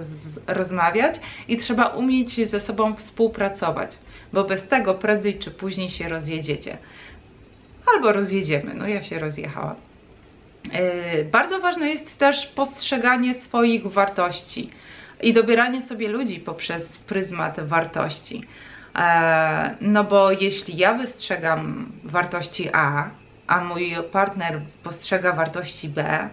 rozmawiać 0.47 1.19
i 1.47 1.57
trzeba 1.57 1.87
umieć 1.87 2.49
ze 2.49 2.59
sobą 2.59 2.95
współpracować, 2.95 3.97
bo 4.33 4.43
bez 4.43 4.67
tego 4.67 4.93
prędzej 4.93 5.39
czy 5.39 5.51
później 5.51 5.89
się 5.89 6.09
rozjedziecie 6.09 6.77
albo 7.95 8.13
rozjedziemy. 8.13 8.73
No 8.73 8.87
ja 8.87 9.03
się 9.03 9.19
rozjechałam. 9.19 9.75
Yy, 10.65 11.25
bardzo 11.25 11.59
ważne 11.59 11.89
jest 11.89 12.19
też 12.19 12.47
postrzeganie 12.47 13.35
swoich 13.35 13.87
wartości 13.87 14.69
i 15.21 15.33
dobieranie 15.33 15.81
sobie 15.81 16.07
ludzi 16.07 16.39
poprzez 16.39 16.97
pryzmat 16.97 17.59
wartości. 17.59 18.43
Yy, 18.95 19.01
no 19.81 20.03
bo 20.03 20.31
jeśli 20.31 20.77
ja 20.77 20.93
wystrzegam 20.93 21.91
wartości 22.03 22.69
A, 22.73 23.09
a 23.47 23.63
mój 23.63 23.95
partner 24.11 24.61
postrzega 24.83 25.33
wartości 25.33 25.89
B, 25.89 26.29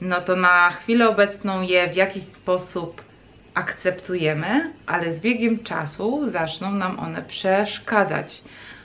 no 0.00 0.20
to 0.20 0.36
na 0.36 0.70
chwilę 0.70 1.08
obecną 1.08 1.62
je 1.62 1.88
w 1.88 1.96
jakiś 1.96 2.24
sposób 2.24 3.02
akceptujemy, 3.54 4.72
ale 4.86 5.12
z 5.12 5.20
biegiem 5.20 5.58
czasu 5.58 6.30
zaczną 6.30 6.72
nam 6.72 6.98
one 6.98 7.22
przeszkadzać. 7.22 8.42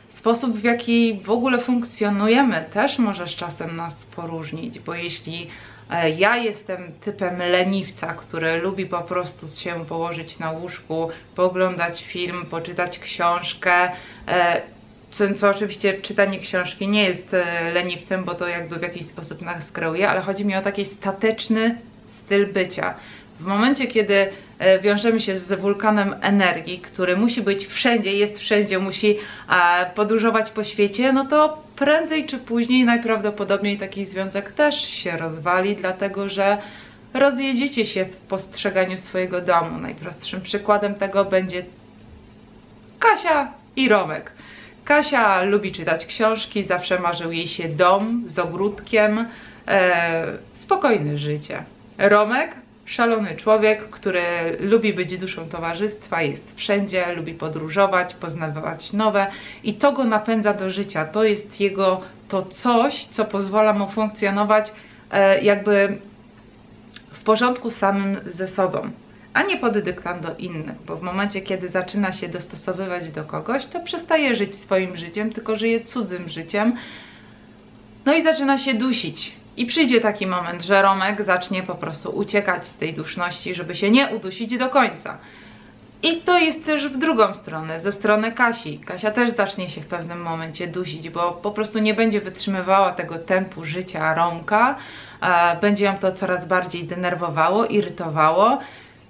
Sposób, 0.10 0.58
w 0.58 0.64
jaki 0.64 1.20
w 1.24 1.30
ogóle 1.30 1.58
funkcjonujemy, 1.58 2.66
też 2.74 3.00
może 3.00 3.28
z 3.28 3.32
czasem 3.32 3.76
nas 3.76 4.06
poróżnić, 4.06 4.80
bo 4.80 4.94
jeśli 4.94 5.44
e, 5.44 5.50
ja 6.18 6.38
jestem 6.38 6.92
typem 7.02 7.40
leniwca, 7.40 8.14
który 8.14 8.58
lubi 8.58 8.86
po 8.86 9.02
prostu 9.02 9.48
się 9.48 9.86
położyć 9.86 10.40
na 10.40 10.52
łóżku, 10.52 11.10
pooglądać 11.36 12.04
film, 12.04 12.46
poczytać 12.46 13.00
książkę, 13.00 13.92
e, 14.28 14.62
co, 15.12 15.34
co, 15.34 15.50
oczywiście 15.50 15.94
czytanie 15.94 16.40
książki 16.40 16.88
nie 16.88 17.04
jest 17.04 17.34
e, 17.34 17.72
leniwcem, 17.74 18.24
bo 18.24 18.36
to 18.36 18.48
jakby 18.48 18.76
w 18.76 18.82
jakiś 18.82 19.06
sposób 19.06 19.42
nas 19.42 19.72
kreuje, 19.72 20.10
ale 20.10 20.22
chodzi 20.22 20.46
mi 20.46 20.56
o 20.56 20.62
taki 20.62 20.86
stateczny 20.86 21.78
styl 22.12 22.54
bycia. 22.54 22.94
W 23.40 23.46
momencie, 23.46 23.88
kiedy 23.88 24.30
e, 24.60 24.80
wiążemy 24.80 25.22
się 25.22 25.38
z 25.38 25.60
wulkanem 25.60 26.16
energii, 26.22 26.80
który 26.80 27.18
musi 27.18 27.42
być 27.42 27.68
wszędzie, 27.68 28.14
jest 28.14 28.40
wszędzie, 28.40 28.80
musi 28.80 29.18
podróżować 29.96 30.52
po 30.52 30.64
świecie, 30.64 31.14
no 31.14 31.26
to 31.26 31.65
prędzej 31.76 32.26
czy 32.26 32.38
później 32.38 32.86
najprawdopodobniej 32.86 33.80
taki 33.80 34.06
związek 34.06 34.52
też 34.52 34.82
się 34.82 35.18
rozwali, 35.18 35.76
dlatego 35.76 36.30
że 36.30 36.58
rozjedziecie 37.14 37.86
się 37.86 38.06
w 38.06 38.18
postrzeganiu 38.18 38.98
swojego 38.98 39.42
domu. 39.42 39.80
Najprostszym 39.80 40.42
przykładem 40.42 40.96
tego 40.96 41.26
będzie 41.26 41.66
Kasia 43.00 43.52
i 43.76 43.90
Romek. 43.90 44.32
Kasia 44.86 45.42
lubi 45.42 45.72
czytać 45.72 46.06
książki, 46.06 46.64
zawsze 46.64 47.00
marzył 47.00 47.32
jej 47.32 47.48
się 47.48 47.70
dom 47.70 48.24
z 48.28 48.40
ogródkiem, 48.40 49.26
e, 49.68 50.26
spokojne 50.56 51.18
życie. 51.18 51.64
Romek 51.98 52.56
szalony 52.86 53.36
człowiek, 53.36 53.90
który 53.90 54.24
lubi 54.60 54.94
być 54.94 55.18
duszą 55.18 55.50
towarzystwa, 55.50 56.22
jest 56.22 56.56
wszędzie, 56.56 57.14
lubi 57.14 57.34
podróżować, 57.34 58.14
poznawać 58.14 58.94
nowe 58.94 59.28
i 59.64 59.74
to 59.74 59.92
go 59.92 60.04
napędza 60.04 60.54
do 60.54 60.72
życia. 60.72 61.06
To 61.06 61.24
jest 61.24 61.60
jego 61.60 62.02
to 62.30 62.44
coś, 62.44 63.06
co 63.06 63.26
pozwala 63.26 63.74
mu 63.74 63.88
funkcjonować 63.88 64.72
e, 65.12 65.42
jakby 65.42 65.98
w 67.14 67.24
porządku 67.24 67.72
samym 67.72 68.18
ze 68.26 68.48
sobą, 68.48 68.90
a 69.34 69.44
nie 69.44 69.58
pod 69.58 69.74
do 70.22 70.36
innych, 70.38 70.76
bo 70.88 70.96
w 70.96 71.02
momencie, 71.02 71.42
kiedy 71.42 71.70
zaczyna 71.70 72.14
się 72.14 72.28
dostosowywać 72.28 73.12
do 73.12 73.24
kogoś, 73.24 73.66
to 73.66 73.80
przestaje 73.80 74.36
żyć 74.36 74.56
swoim 74.56 74.98
życiem, 74.98 75.34
tylko 75.34 75.56
żyje 75.56 75.84
cudzym 75.84 76.30
życiem, 76.30 76.76
no 78.06 78.14
i 78.14 78.24
zaczyna 78.24 78.58
się 78.58 78.74
dusić 78.74 79.36
i 79.58 79.66
przyjdzie 79.66 80.02
taki 80.02 80.28
moment, 80.28 80.62
że 80.62 80.82
Romek 80.82 81.24
zacznie 81.24 81.64
po 81.64 81.76
prostu 81.76 82.10
uciekać 82.18 82.68
z 82.68 82.78
tej 82.78 82.94
duszności, 82.94 83.56
żeby 83.56 83.76
się 83.76 83.92
nie 83.92 84.08
udusić 84.08 84.58
do 84.58 84.70
końca. 84.70 85.18
I 86.04 86.18
to 86.18 86.38
jest 86.38 86.66
też 86.66 86.88
w 86.88 86.98
drugą 86.98 87.34
stronę, 87.34 87.80
ze 87.80 87.92
strony 87.92 88.32
Kasi. 88.32 88.80
Kasia 88.80 89.12
też 89.12 89.32
zacznie 89.32 89.70
się 89.70 89.82
w 89.82 89.86
pewnym 89.86 90.22
momencie 90.22 90.68
dusić, 90.68 91.10
bo 91.10 91.32
po 91.32 91.52
prostu 91.52 91.80
nie 91.80 91.94
będzie 91.94 92.22
wytrzymywała 92.22 92.94
tego 92.94 93.20
tempu 93.20 93.66
życia 93.66 94.14
Romka, 94.14 94.76
będzie 95.62 95.86
ją 95.86 95.98
to 95.98 96.12
coraz 96.12 96.48
bardziej 96.48 96.84
denerwowało, 96.84 97.66
irytowało. 97.66 98.60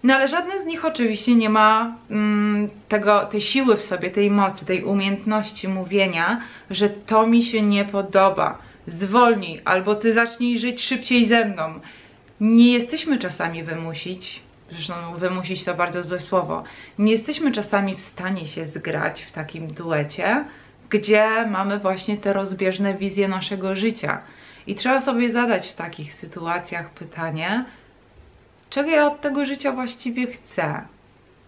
No 0.04 0.16
ale 0.16 0.28
żadne 0.28 0.60
z 0.60 0.66
nich 0.66 0.86
oczywiście 0.86 1.36
nie 1.36 1.50
ma 1.50 1.96
mm, 2.12 2.70
tego, 2.90 3.26
tej 3.26 3.42
siły 3.42 3.78
w 3.78 3.84
sobie, 3.84 4.12
tej 4.12 4.32
mocy, 4.32 4.66
tej 4.66 4.84
umiejętności 4.84 5.68
mówienia, 5.68 6.42
że 6.70 6.90
to 6.90 7.28
mi 7.28 7.44
się 7.44 7.62
nie 7.62 7.86
podoba 7.86 8.58
zwolnij, 8.88 9.62
albo 9.66 9.96
ty 9.96 10.14
zacznij 10.14 10.60
żyć 10.60 10.84
szybciej 10.84 11.26
ze 11.26 11.46
mną. 11.46 11.80
Nie 12.40 12.74
jesteśmy 12.74 13.20
czasami 13.20 13.64
wymusić, 13.64 14.42
zresztą 14.72 14.94
wymusić 15.18 15.64
to 15.64 15.74
bardzo 15.74 16.04
złe 16.04 16.20
słowo, 16.20 16.64
nie 17.00 17.12
jesteśmy 17.12 17.52
czasami 17.52 17.96
w 17.96 18.02
stanie 18.02 18.48
się 18.48 18.66
zgrać 18.66 19.22
w 19.22 19.32
takim 19.32 19.68
duecie, 19.68 20.46
gdzie 20.90 21.46
mamy 21.50 21.80
właśnie 21.80 22.18
te 22.18 22.34
rozbieżne 22.34 22.94
wizje 22.94 23.28
naszego 23.28 23.76
życia. 23.76 24.22
I 24.68 24.76
trzeba 24.76 25.02
sobie 25.02 25.32
zadać 25.32 25.68
w 25.68 25.76
takich 25.76 26.14
sytuacjach 26.14 26.90
pytanie, 26.90 27.66
czego 28.70 28.90
ja 28.90 29.08
od 29.08 29.22
tego 29.22 29.46
życia 29.46 29.72
właściwie 29.72 30.28
chcę? 30.28 30.82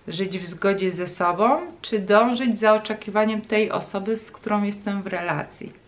Żyć 0.07 0.39
w 0.39 0.45
zgodzie 0.45 0.91
ze 0.91 1.07
sobą, 1.07 1.59
czy 1.81 1.99
dążyć 1.99 2.59
za 2.59 2.73
oczekiwaniem 2.73 3.41
tej 3.41 3.71
osoby, 3.71 4.17
z 4.17 4.31
którą 4.31 4.63
jestem 4.63 5.01
w 5.01 5.07
relacji? 5.07 5.86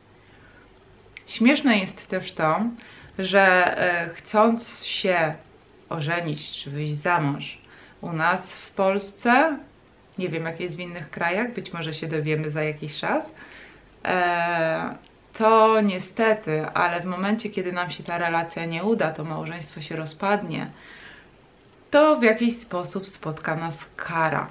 Śmieszne 1.29 1.79
jest 1.79 2.07
też 2.07 2.33
to, 2.33 2.61
że 3.19 3.77
e, 3.77 4.09
chcąc 4.09 4.83
się 4.83 5.33
ożenić 5.89 6.51
czy 6.51 6.69
wyjść 6.69 6.95
za 6.95 7.19
mąż 7.19 7.57
u 8.01 8.13
nas 8.13 8.51
w 8.51 8.71
Polsce, 8.71 9.57
nie 10.17 10.29
wiem 10.29 10.45
jak 10.45 10.59
jest 10.59 10.75
w 10.75 10.79
innych 10.79 11.09
krajach, 11.09 11.53
być 11.53 11.73
może 11.73 11.93
się 11.93 12.07
dowiemy 12.07 12.51
za 12.51 12.63
jakiś 12.63 12.99
czas, 12.99 13.25
e, 14.05 14.95
to 15.37 15.81
niestety, 15.81 16.65
ale 16.73 17.01
w 17.01 17.05
momencie, 17.05 17.49
kiedy 17.49 17.71
nam 17.71 17.91
się 17.91 18.03
ta 18.03 18.17
relacja 18.17 18.65
nie 18.65 18.83
uda, 18.83 19.11
to 19.11 19.23
małżeństwo 19.23 19.81
się 19.81 19.95
rozpadnie, 19.95 20.67
to 21.91 22.19
w 22.19 22.23
jakiś 22.23 22.57
sposób 22.57 23.07
spotka 23.07 23.55
nas 23.55 23.85
kara. 23.95 24.47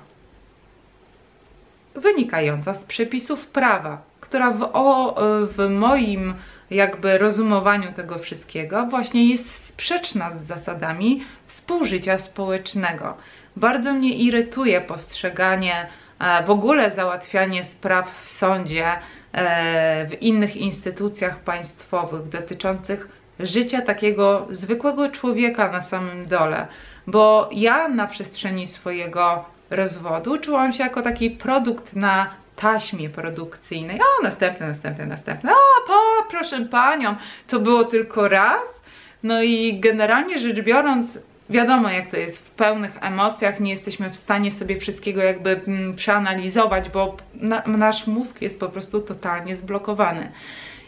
Wynikająca 1.95 2.75
z 2.75 2.85
przepisów 2.85 3.47
prawa, 3.47 4.03
która 4.21 4.51
w, 4.51 4.71
o, 4.73 5.15
w 5.47 5.69
moim 5.71 6.35
jakby 6.71 7.19
rozumowaniu 7.19 7.93
tego 7.93 8.19
wszystkiego 8.19 8.87
właśnie 8.87 9.29
jest 9.29 9.67
sprzeczna 9.69 10.39
z 10.39 10.47
zasadami 10.47 11.25
współżycia 11.47 12.19
społecznego. 12.19 13.17
Bardzo 13.57 13.93
mnie 13.93 14.15
irytuje 14.15 14.81
postrzeganie, 14.81 15.87
e, 16.19 16.43
w 16.43 16.51
ogóle 16.51 16.91
załatwianie 16.91 17.65
spraw 17.65 18.23
w 18.23 18.29
sądzie, 18.29 18.87
e, 19.33 20.07
w 20.07 20.23
innych 20.23 20.57
instytucjach 20.57 21.41
państwowych 21.41 22.29
dotyczących 22.29 23.09
życia 23.41 23.83
takiego 23.83 24.47
zwykłego 24.51 25.09
człowieka 25.09 25.73
na 25.73 25.83
samym 25.83 26.27
dole. 26.27 26.67
Bo 27.07 27.49
ja 27.53 27.89
na 27.89 28.07
przestrzeni 28.07 28.67
swojego 28.67 29.45
rozwodu 29.71 30.39
czułam 30.39 30.73
się 30.73 30.85
jako 30.85 31.03
taki 31.03 31.31
produkt 31.31 31.97
na 31.97 32.31
taśmie 32.61 33.09
produkcyjnej. 33.09 34.01
O, 34.01 34.23
następne, 34.23 34.69
następne, 34.69 35.07
następne. 35.07 35.53
O, 35.53 35.87
po, 35.87 36.29
proszę 36.31 36.61
panią, 36.61 37.17
to 37.49 37.61
było 37.61 37.85
tylko 37.85 38.29
raz. 38.29 38.81
No 39.23 39.43
i 39.43 39.81
generalnie 39.81 40.39
rzecz 40.39 40.61
biorąc, 40.61 41.19
wiadomo 41.51 41.91
jak 41.91 42.11
to 42.11 42.17
jest, 42.17 42.39
w 42.39 42.51
pełnych 42.51 42.97
emocjach 43.01 43.61
nie 43.61 43.71
jesteśmy 43.71 44.11
w 44.11 44.17
stanie 44.17 44.51
sobie 44.51 44.81
wszystkiego 44.81 45.23
jakby 45.23 45.51
mm, 45.51 45.95
przeanalizować, 45.97 46.89
bo 46.89 47.17
na, 47.35 47.63
nasz 47.67 48.07
mózg 48.07 48.43
jest 48.43 48.61
po 48.61 48.69
prostu 48.69 49.01
totalnie 49.01 49.57
zblokowany. 49.57 50.33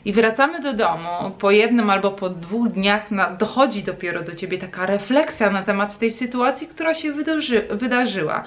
I 0.04 0.12
wracamy 0.12 0.60
do 0.60 0.72
domu, 0.72 1.30
po 1.38 1.50
jednym 1.50 1.90
albo 1.90 2.10
po 2.10 2.28
dwóch 2.30 2.68
dniach 2.68 3.10
na, 3.10 3.30
dochodzi 3.30 3.82
dopiero 3.82 4.22
do 4.22 4.34
ciebie 4.34 4.58
taka 4.58 4.86
refleksja 4.86 5.50
na 5.50 5.62
temat 5.62 5.98
tej 5.98 6.10
sytuacji, 6.10 6.66
która 6.66 6.94
się 6.94 7.12
wydarzy, 7.12 7.66
wydarzyła. 7.70 8.44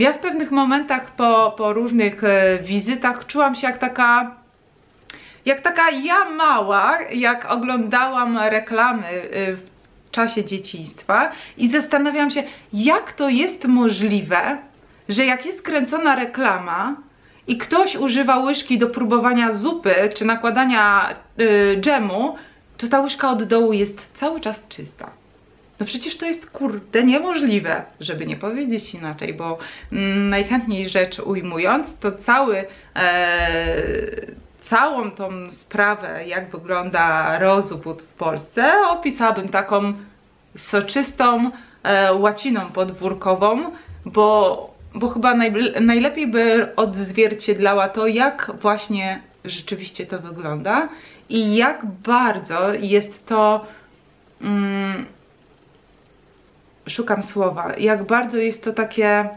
Ja 0.00 0.12
w 0.12 0.18
pewnych 0.18 0.50
momentach 0.50 1.10
po, 1.10 1.54
po 1.56 1.72
różnych 1.72 2.24
e, 2.24 2.58
wizytach 2.62 3.26
czułam 3.26 3.54
się 3.54 3.66
jak 3.66 3.78
taka 3.78 4.34
jak 5.44 5.60
taka 5.60 5.90
ja 5.90 6.30
mała, 6.30 6.98
jak 7.12 7.50
oglądałam 7.50 8.38
reklamy 8.38 9.06
e, 9.06 9.52
w 9.52 9.60
czasie 10.10 10.44
dzieciństwa 10.44 11.32
i 11.56 11.68
zastanawiałam 11.68 12.30
się, 12.30 12.42
jak 12.72 13.12
to 13.12 13.28
jest 13.28 13.64
możliwe, 13.64 14.58
że 15.08 15.26
jak 15.26 15.46
jest 15.46 15.62
kręcona 15.62 16.16
reklama 16.16 16.96
i 17.46 17.58
ktoś 17.58 17.96
używa 17.96 18.36
łyżki 18.36 18.78
do 18.78 18.86
próbowania 18.86 19.52
zupy 19.52 20.10
czy 20.14 20.24
nakładania 20.24 21.14
yy, 21.36 21.76
dżemu, 21.80 22.36
to 22.76 22.88
ta 22.88 23.00
łyżka 23.00 23.30
od 23.30 23.44
dołu 23.44 23.72
jest 23.72 24.10
cały 24.14 24.40
czas 24.40 24.68
czysta. 24.68 25.19
No 25.80 25.86
przecież 25.86 26.16
to 26.16 26.26
jest 26.26 26.50
kurde 26.50 27.04
niemożliwe, 27.04 27.82
żeby 28.00 28.26
nie 28.26 28.36
powiedzieć 28.36 28.94
inaczej, 28.94 29.34
bo 29.34 29.58
mm, 29.92 30.30
najchętniej 30.30 30.88
rzecz 30.88 31.18
ujmując, 31.18 31.98
to 31.98 32.12
cały, 32.12 32.64
e, 32.96 33.76
całą 34.60 35.10
tą 35.10 35.52
sprawę, 35.52 36.26
jak 36.26 36.50
wygląda 36.50 37.38
rozwód 37.38 38.02
w 38.02 38.14
Polsce, 38.14 38.72
opisałabym 38.88 39.48
taką 39.48 39.92
soczystą 40.56 41.50
e, 41.82 42.14
łaciną 42.14 42.60
podwórkową, 42.60 43.72
bo, 44.04 44.74
bo 44.94 45.08
chyba 45.08 45.34
najlepiej 45.80 46.26
by 46.26 46.68
odzwierciedlała 46.76 47.88
to, 47.88 48.06
jak 48.06 48.52
właśnie 48.60 49.20
rzeczywiście 49.44 50.06
to 50.06 50.18
wygląda 50.18 50.88
i 51.28 51.56
jak 51.56 51.86
bardzo 51.86 52.74
jest 52.74 53.26
to. 53.26 53.66
Mm, 54.40 55.06
szukam 56.88 57.22
słowa, 57.22 57.76
jak 57.76 58.04
bardzo 58.04 58.38
jest 58.38 58.64
to 58.64 58.72
takie 58.72 59.28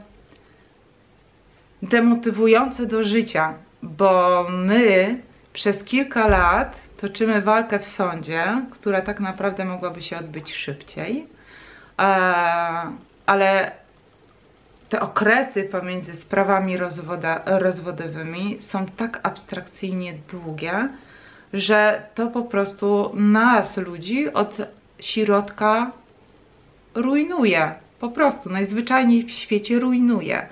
demotywujące 1.81 2.85
do 2.85 3.03
życia, 3.03 3.53
bo 3.81 4.45
my 4.49 5.19
przez 5.53 5.83
kilka 5.83 6.27
lat 6.27 6.79
toczymy 6.97 7.41
walkę 7.41 7.79
w 7.79 7.87
sądzie, 7.87 8.61
która 8.71 9.01
tak 9.01 9.19
naprawdę 9.19 9.65
mogłaby 9.65 10.01
się 10.01 10.17
odbyć 10.17 10.53
szybciej, 10.53 11.27
e, 11.99 12.03
ale 13.25 13.71
te 14.89 15.01
okresy 15.01 15.63
pomiędzy 15.63 16.15
sprawami 16.15 16.77
rozwoda, 16.77 17.41
rozwodowymi 17.45 18.57
są 18.61 18.85
tak 18.85 19.19
abstrakcyjnie 19.23 20.13
długie, 20.31 20.89
że 21.53 22.03
to 22.15 22.27
po 22.27 22.41
prostu 22.43 23.11
nas, 23.15 23.77
ludzi, 23.77 24.33
od 24.33 24.57
środka 24.99 25.91
rujnuje. 26.95 27.71
Po 27.99 28.09
prostu, 28.09 28.49
najzwyczajniej 28.49 29.23
w 29.23 29.31
świecie 29.31 29.79
rujnuje. 29.79 30.47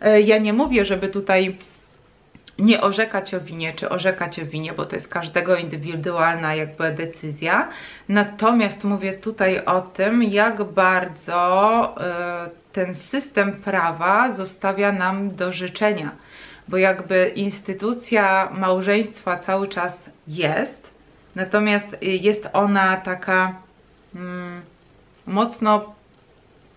E, 0.00 0.20
ja 0.20 0.38
nie 0.38 0.52
mówię, 0.52 0.84
żeby 0.84 1.08
tutaj 1.08 1.56
nie 2.58 2.80
orzekać 2.80 3.34
o 3.34 3.40
winie, 3.40 3.72
czy 3.72 3.88
orzekać 3.88 4.40
o 4.40 4.46
winie, 4.46 4.72
bo 4.72 4.86
to 4.86 4.96
jest 4.96 5.08
każdego 5.08 5.56
indywidualna 5.56 6.54
jakby 6.54 6.92
decyzja. 6.92 7.68
Natomiast 8.08 8.84
mówię 8.84 9.12
tutaj 9.12 9.64
o 9.64 9.80
tym, 9.80 10.22
jak 10.22 10.64
bardzo 10.64 11.94
y, 12.46 12.72
ten 12.72 12.94
system 12.94 13.52
prawa 13.52 14.32
zostawia 14.32 14.92
nam 14.92 15.36
do 15.36 15.52
życzenia, 15.52 16.10
bo 16.68 16.76
jakby 16.76 17.32
instytucja 17.34 18.48
małżeństwa 18.52 19.36
cały 19.36 19.68
czas 19.68 20.10
jest, 20.28 20.90
natomiast 21.34 21.96
jest 22.02 22.48
ona 22.52 22.96
taka 22.96 23.54
mm, 24.14 24.62
mocno 25.26 25.94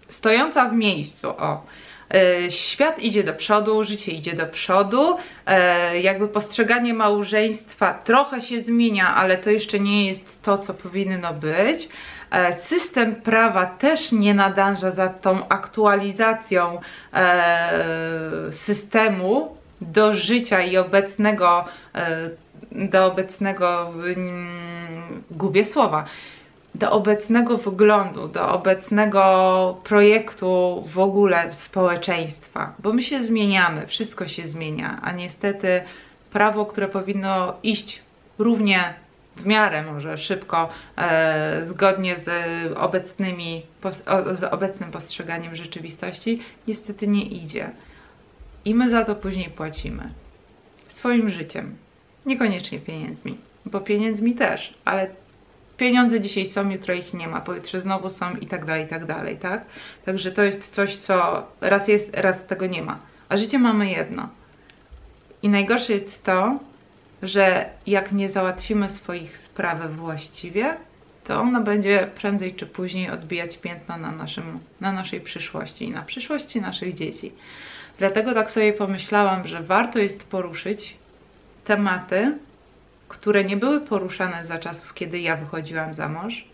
stojąca 0.09 0.69
w 0.69 0.73
miejscu, 0.73 1.29
o. 1.29 1.63
E, 2.13 2.51
świat 2.51 2.99
idzie 2.99 3.23
do 3.23 3.33
przodu, 3.33 3.83
życie 3.83 4.11
idzie 4.11 4.33
do 4.33 4.45
przodu, 4.45 5.17
e, 5.45 5.99
jakby 6.01 6.27
postrzeganie 6.27 6.93
małżeństwa 6.93 7.93
trochę 7.93 8.41
się 8.41 8.61
zmienia, 8.61 9.15
ale 9.15 9.37
to 9.37 9.49
jeszcze 9.49 9.79
nie 9.79 10.07
jest 10.07 10.43
to, 10.43 10.57
co 10.57 10.73
powinno 10.73 11.33
być. 11.33 11.89
E, 12.31 12.53
system 12.53 13.15
prawa 13.15 13.65
też 13.65 14.11
nie 14.11 14.33
nadąża 14.33 14.91
za 14.91 15.07
tą 15.07 15.47
aktualizacją 15.49 16.81
systemu 18.51 19.57
do 19.81 20.15
życia 20.15 20.61
i 20.61 20.77
obecnego, 20.77 21.65
do 22.71 23.05
obecnego, 23.05 23.93
mm, 23.95 25.23
gubię 25.31 25.65
słowa, 25.65 26.05
do 26.79 26.91
obecnego 26.91 27.57
wyglądu, 27.57 28.27
do 28.27 28.51
obecnego 28.51 29.77
projektu 29.83 30.83
w 30.93 30.99
ogóle 30.99 31.53
społeczeństwa, 31.53 32.73
bo 32.79 32.93
my 32.93 33.03
się 33.03 33.23
zmieniamy, 33.23 33.87
wszystko 33.87 34.27
się 34.27 34.47
zmienia, 34.47 34.99
a 35.01 35.11
niestety 35.11 35.81
prawo, 36.31 36.65
które 36.65 36.87
powinno 36.87 37.53
iść 37.63 38.01
równie 38.37 38.93
w 39.37 39.45
miarę 39.45 39.83
może 39.83 40.17
szybko, 40.17 40.69
e, 40.97 41.65
zgodnie 41.65 42.19
z, 42.19 42.29
obecnymi, 42.77 43.61
z 44.31 44.43
obecnym 44.43 44.91
postrzeganiem 44.91 45.55
rzeczywistości, 45.55 46.39
niestety 46.67 47.07
nie 47.07 47.23
idzie. 47.23 47.69
I 48.65 48.75
my 48.75 48.89
za 48.89 49.05
to 49.05 49.15
później 49.15 49.49
płacimy. 49.49 50.09
Swoim 50.89 51.29
życiem. 51.29 51.75
Niekoniecznie 52.25 52.79
pieniędzmi, 52.79 53.37
bo 53.65 53.79
pieniędzmi 53.81 54.35
też, 54.35 54.73
ale 54.85 55.07
pieniądze 55.79 56.21
dzisiaj 56.21 56.47
są, 56.47 56.69
jutro 56.69 56.93
ich 56.93 57.13
nie 57.13 57.27
ma, 57.27 57.41
pojutrze 57.41 57.81
znowu 57.81 58.09
są 58.09 58.35
i 58.35 58.47
tak 58.47 58.65
dalej, 58.65 58.85
i 58.85 58.87
tak 58.87 59.05
dalej, 59.05 59.37
tak? 59.37 59.65
Także 60.05 60.31
to 60.31 60.43
jest 60.43 60.75
coś, 60.75 60.97
co 60.97 61.47
raz 61.61 61.87
jest, 61.87 62.09
raz 62.13 62.45
tego 62.45 62.65
nie 62.67 62.81
ma. 62.81 62.99
A 63.29 63.37
życie 63.37 63.59
mamy 63.59 63.89
jedno. 63.89 64.29
I 65.43 65.49
najgorsze 65.49 65.93
jest 65.93 66.23
to, 66.23 66.59
że 67.23 67.69
jak 67.87 68.11
nie 68.11 68.29
załatwimy 68.29 68.89
swoich 68.89 69.37
spraw 69.37 69.91
właściwie, 69.91 70.77
to 71.23 71.39
ona 71.39 71.61
będzie 71.61 72.07
prędzej 72.15 72.55
czy 72.55 72.65
później 72.65 73.09
odbijać 73.09 73.57
piętno 73.57 73.97
na, 73.97 74.11
naszym, 74.11 74.59
na 74.81 74.91
naszej 74.91 75.21
przyszłości 75.21 75.85
i 75.85 75.91
na 75.91 76.01
przyszłości 76.01 76.61
naszych 76.61 76.95
dzieci. 76.95 77.31
Dlatego 77.97 78.33
tak 78.33 78.51
sobie 78.51 78.73
pomyślałam, 78.73 79.47
że 79.47 79.63
warto 79.63 79.99
jest 79.99 80.23
poruszyć 80.23 80.97
tematy, 81.65 82.37
które 83.09 83.43
nie 83.43 83.57
były 83.57 83.81
poruszane 83.81 84.45
za 84.45 84.59
czasów, 84.59 84.93
kiedy 84.93 85.19
ja 85.19 85.35
wychodziłam 85.35 85.93
za 85.93 86.09
mąż 86.09 86.45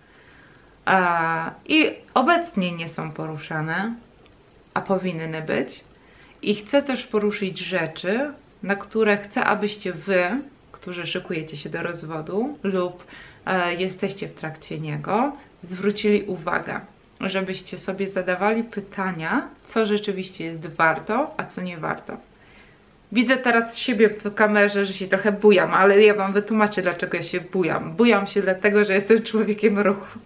a, 0.86 1.52
i 1.66 1.92
obecnie 2.14 2.72
nie 2.72 2.90
są 2.90 3.12
poruszane, 3.12 3.96
a 4.74 4.82
powinny 4.82 5.42
być. 5.42 5.84
I 6.42 6.56
chcę 6.56 6.82
też 6.82 7.04
poruszyć 7.08 7.60
rzeczy, 7.60 8.32
na 8.64 8.76
które 8.76 9.18
chcę, 9.18 9.44
abyście 9.44 9.94
wy, 9.94 10.30
którzy 10.72 11.08
szykujecie 11.08 11.58
się 11.58 11.70
do 11.70 11.84
rozwodu 11.84 12.58
lub 12.64 13.06
e, 13.46 13.76
jesteście 13.76 14.28
w 14.28 14.34
trakcie 14.34 14.80
niego, 14.80 15.32
zwrócili 15.64 16.24
uwagę, 16.24 16.80
żebyście 17.22 17.78
sobie 17.78 18.08
zadawali 18.08 18.64
pytania, 18.64 19.48
co 19.66 19.86
rzeczywiście 19.86 20.46
jest 20.46 20.68
warto, 20.68 21.34
a 21.38 21.46
co 21.46 21.62
nie 21.62 21.78
warto. 21.78 22.18
Widzę 23.12 23.38
teraz 23.38 23.78
siebie 23.78 24.10
w 24.10 24.34
kamerze, 24.34 24.86
że 24.86 24.94
się 24.94 25.08
trochę 25.08 25.32
bujam, 25.32 25.74
ale 25.74 26.04
ja 26.04 26.14
Wam 26.14 26.34
wytłumaczę, 26.34 26.82
dlaczego 26.82 27.18
ja 27.18 27.24
się 27.24 27.42
bujam. 27.42 27.92
Bujam 27.92 28.28
się 28.28 28.42
dlatego, 28.42 28.86
że 28.86 28.94
jestem 28.94 29.24
człowiekiem 29.24 29.80
ruchu. 29.80 30.20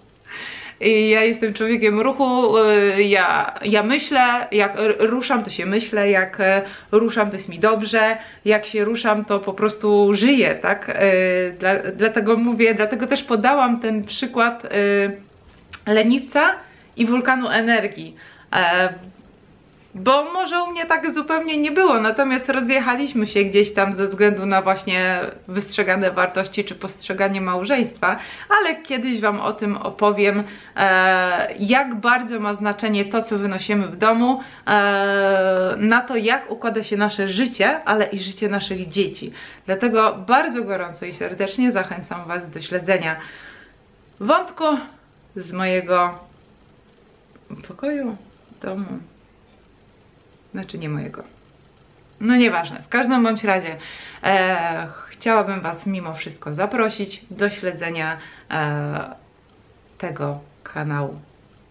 I 0.81 1.09
ja 1.09 1.23
jestem 1.23 1.53
człowiekiem 1.53 1.99
ruchu, 1.99 2.57
y, 2.57 3.03
ja, 3.03 3.55
ja 3.65 3.83
myślę, 3.83 4.47
jak 4.51 4.77
ruszam, 4.99 5.43
to 5.43 5.49
się 5.49 5.65
myślę, 5.65 6.09
jak 6.09 6.39
e, 6.39 6.61
ruszam, 6.91 7.29
to 7.29 7.35
jest 7.35 7.49
mi 7.49 7.59
dobrze, 7.59 8.17
jak 8.45 8.65
się 8.65 8.85
ruszam, 8.85 9.25
to 9.25 9.39
po 9.39 9.53
prostu 9.53 10.13
żyję, 10.13 10.55
tak? 10.55 10.89
E, 10.89 11.51
dla, 11.51 11.75
dlatego 11.75 12.37
mówię, 12.37 12.73
dlatego 12.73 13.07
też 13.07 13.23
podałam 13.23 13.79
ten 13.79 14.03
przykład 14.03 14.65
e, 14.65 15.93
leniwca 15.93 16.55
i 16.97 17.05
wulkanu 17.05 17.49
energii 17.49 18.15
bo 19.95 20.31
może 20.33 20.63
u 20.63 20.71
mnie 20.71 20.85
tak 20.85 21.13
zupełnie 21.13 21.57
nie 21.57 21.71
było, 21.71 22.01
natomiast 22.01 22.49
rozjechaliśmy 22.49 23.27
się 23.27 23.43
gdzieś 23.43 23.73
tam 23.73 23.93
ze 23.93 24.07
względu 24.07 24.45
na 24.45 24.61
właśnie 24.61 25.21
wystrzegane 25.47 26.11
wartości 26.11 26.63
czy 26.63 26.75
postrzeganie 26.75 27.41
małżeństwa, 27.41 28.17
ale 28.49 28.75
kiedyś 28.75 29.19
Wam 29.19 29.39
o 29.39 29.53
tym 29.53 29.77
opowiem, 29.77 30.43
e, 30.75 31.55
jak 31.59 31.95
bardzo 31.95 32.39
ma 32.39 32.53
znaczenie 32.53 33.05
to, 33.05 33.21
co 33.21 33.37
wynosimy 33.37 33.87
w 33.87 33.97
domu, 33.97 34.41
e, 34.67 35.75
na 35.77 36.01
to, 36.01 36.15
jak 36.15 36.51
układa 36.51 36.83
się 36.83 36.97
nasze 36.97 37.27
życie, 37.27 37.83
ale 37.83 38.05
i 38.05 38.19
życie 38.19 38.49
naszych 38.49 38.89
dzieci. 38.89 39.31
Dlatego 39.65 40.15
bardzo 40.27 40.63
gorąco 40.63 41.05
i 41.05 41.13
serdecznie 41.13 41.71
zachęcam 41.71 42.25
Was 42.25 42.49
do 42.49 42.61
śledzenia 42.61 43.15
wątku 44.19 44.65
z 45.35 45.51
mojego 45.51 46.19
pokoju, 47.67 48.15
domu. 48.61 48.85
Znaczy 50.51 50.77
nie 50.77 50.89
mojego. 50.89 51.23
No 52.19 52.35
nieważne. 52.35 52.81
W 52.83 52.89
każdym 52.89 53.23
bądź 53.23 53.43
razie 53.43 53.75
e, 54.23 54.87
chciałabym 55.09 55.61
Was 55.61 55.87
mimo 55.87 56.13
wszystko 56.13 56.53
zaprosić 56.53 57.21
do 57.31 57.49
śledzenia 57.49 58.17
e, 58.51 59.15
tego 59.97 60.39
kanału. 60.63 61.19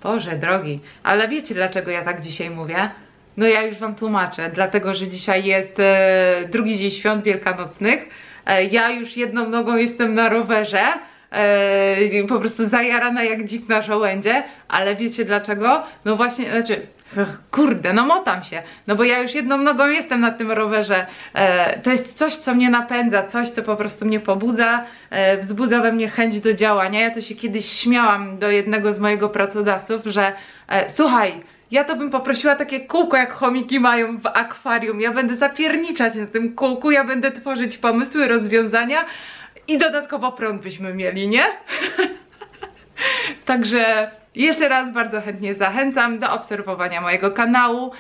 Boże 0.03 0.37
drogi, 0.37 0.81
ale 1.03 1.29
wiecie 1.29 1.55
dlaczego 1.55 1.91
ja 1.91 2.03
tak 2.03 2.21
dzisiaj 2.21 2.51
mówię? 2.51 2.91
No 3.37 3.47
ja 3.47 3.63
już 3.63 3.77
Wam 3.77 3.95
tłumaczę, 3.95 4.51
dlatego 4.55 4.95
że 4.95 5.09
dzisiaj 5.09 5.45
jest 5.45 5.81
e, 5.81 6.49
drugi 6.51 6.79
dzień 6.79 6.91
świąt 6.91 7.25
wielkanocnych. 7.25 8.09
E, 8.47 8.65
ja 8.65 8.91
już 8.91 9.17
jedną 9.17 9.49
nogą 9.49 9.77
jestem 9.77 10.15
na 10.15 10.29
rowerze, 10.29 10.83
e, 11.31 12.25
po 12.29 12.39
prostu 12.39 12.67
zajarana 12.67 13.25
jak 13.25 13.45
dzik 13.45 13.69
na 13.69 13.83
żołędzie, 13.83 14.43
ale 14.69 14.97
wiecie 14.97 15.25
dlaczego? 15.25 15.83
No 16.05 16.17
właśnie, 16.17 16.51
znaczy 16.51 16.87
Kurde, 17.51 17.93
no 17.93 18.07
motam 18.07 18.45
się, 18.45 18.63
no 18.87 18.97
bo 18.97 19.05
ja 19.05 19.19
już 19.19 19.35
jedną 19.35 19.59
nogą 19.59 19.89
jestem 19.89 20.21
na 20.21 20.31
tym 20.31 20.51
rowerze. 20.51 21.07
E, 21.35 21.81
to 21.81 21.91
jest 21.91 22.19
coś, 22.19 22.37
co 22.37 22.55
mnie 22.55 22.71
napędza, 22.71 23.23
coś, 23.23 23.51
co 23.51 23.63
po 23.63 23.77
prostu 23.77 24.07
mnie 24.07 24.21
pobudza, 24.21 24.85
e, 25.11 25.39
wzbudza 25.39 25.81
we 25.81 25.93
mnie 25.93 26.09
chęć 26.09 26.41
do 26.41 26.55
działania. 26.55 27.01
Ja 27.01 27.11
to 27.11 27.21
się 27.21 27.35
kiedyś 27.35 27.73
śmiałam 27.73 28.39
do 28.39 28.51
jednego 28.51 28.95
z 28.95 28.99
mojego 28.99 29.29
pracodawców, 29.29 30.03
że 30.05 30.33
e, 30.69 30.91
słuchaj, 30.91 31.33
ja 31.71 31.85
to 31.85 31.97
bym 31.97 32.11
poprosiła 32.11 32.57
takie 32.57 32.81
kółko, 32.81 33.17
jak 33.17 33.33
chomiki 33.33 33.81
mają 33.81 34.19
w 34.19 34.27
akwarium. 34.27 35.01
Ja 35.01 35.13
będę 35.13 35.37
zapierniczać 35.37 36.15
na 36.15 36.27
tym 36.27 36.55
kółku, 36.55 36.91
ja 36.91 37.05
będę 37.05 37.33
tworzyć 37.33 37.79
pomysły, 37.79 38.29
rozwiązania 38.29 39.05
i 39.69 39.79
dodatkowo 39.79 40.33
prąd 40.33 40.63
byśmy 40.63 40.95
mieli, 40.95 41.29
nie? 41.29 41.45
Także 43.45 44.11
jeszcze 44.35 44.69
raz 44.69 44.93
bardzo 44.93 45.21
chętnie 45.21 45.55
zachęcam 45.55 46.19
do 46.19 46.33
obserwowania 46.33 47.01
mojego 47.01 47.31
kanału. 47.31 47.93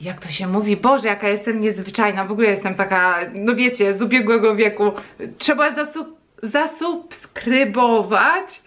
Jak 0.00 0.20
to 0.20 0.28
się 0.28 0.46
mówi? 0.46 0.76
Boże, 0.76 1.08
jaka 1.08 1.28
jestem 1.28 1.60
niezwyczajna. 1.60 2.24
W 2.24 2.32
ogóle 2.32 2.48
jestem 2.48 2.74
taka, 2.74 3.18
no 3.34 3.54
wiecie, 3.54 3.94
z 3.94 4.02
ubiegłego 4.02 4.56
wieku. 4.56 4.92
Trzeba 5.38 5.70
zasu 5.70 6.16
zasubskrybować, 6.42 8.62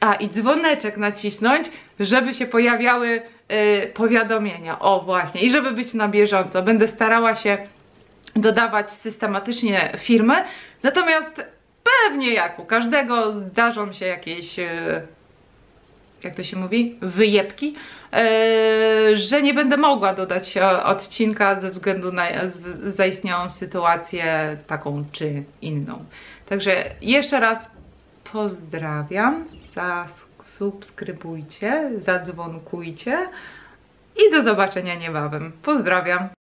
a 0.00 0.14
i 0.14 0.30
dzwoneczek 0.30 0.96
nacisnąć, 0.96 1.70
żeby 2.00 2.34
się 2.34 2.46
pojawiały 2.46 3.08
yy, 3.08 3.22
powiadomienia. 3.94 4.78
O, 4.78 5.00
właśnie. 5.00 5.40
I 5.40 5.50
żeby 5.50 5.70
być 5.70 5.94
na 5.94 6.08
bieżąco. 6.08 6.62
Będę 6.62 6.88
starała 6.88 7.34
się 7.34 7.58
dodawać 8.36 8.92
systematycznie 8.92 9.92
firmy. 9.98 10.34
Natomiast 10.82 11.42
pewnie 12.04 12.34
jak 12.34 12.58
u 12.58 12.64
każdego 12.64 13.40
zdarzą 13.40 13.92
się 13.92 14.06
jakieś... 14.06 14.58
Yy, 14.58 15.19
jak 16.24 16.34
to 16.34 16.42
się 16.42 16.56
mówi, 16.56 16.98
wyjebki, 17.02 17.74
yy, 18.12 19.16
że 19.16 19.42
nie 19.42 19.54
będę 19.54 19.76
mogła 19.76 20.14
dodać 20.14 20.54
odcinka 20.84 21.60
ze 21.60 21.70
względu 21.70 22.12
na 22.12 22.26
zaistniałą 22.86 23.50
sytuację 23.50 24.56
taką 24.66 25.04
czy 25.12 25.42
inną. 25.62 26.04
Także 26.48 26.84
jeszcze 27.02 27.40
raz 27.40 27.70
pozdrawiam, 28.32 29.44
zasubskrybujcie, 29.74 31.90
zadzwonkujcie 31.98 33.28
i 34.16 34.32
do 34.32 34.42
zobaczenia 34.42 34.94
niebawem. 34.94 35.52
Pozdrawiam. 35.62 36.39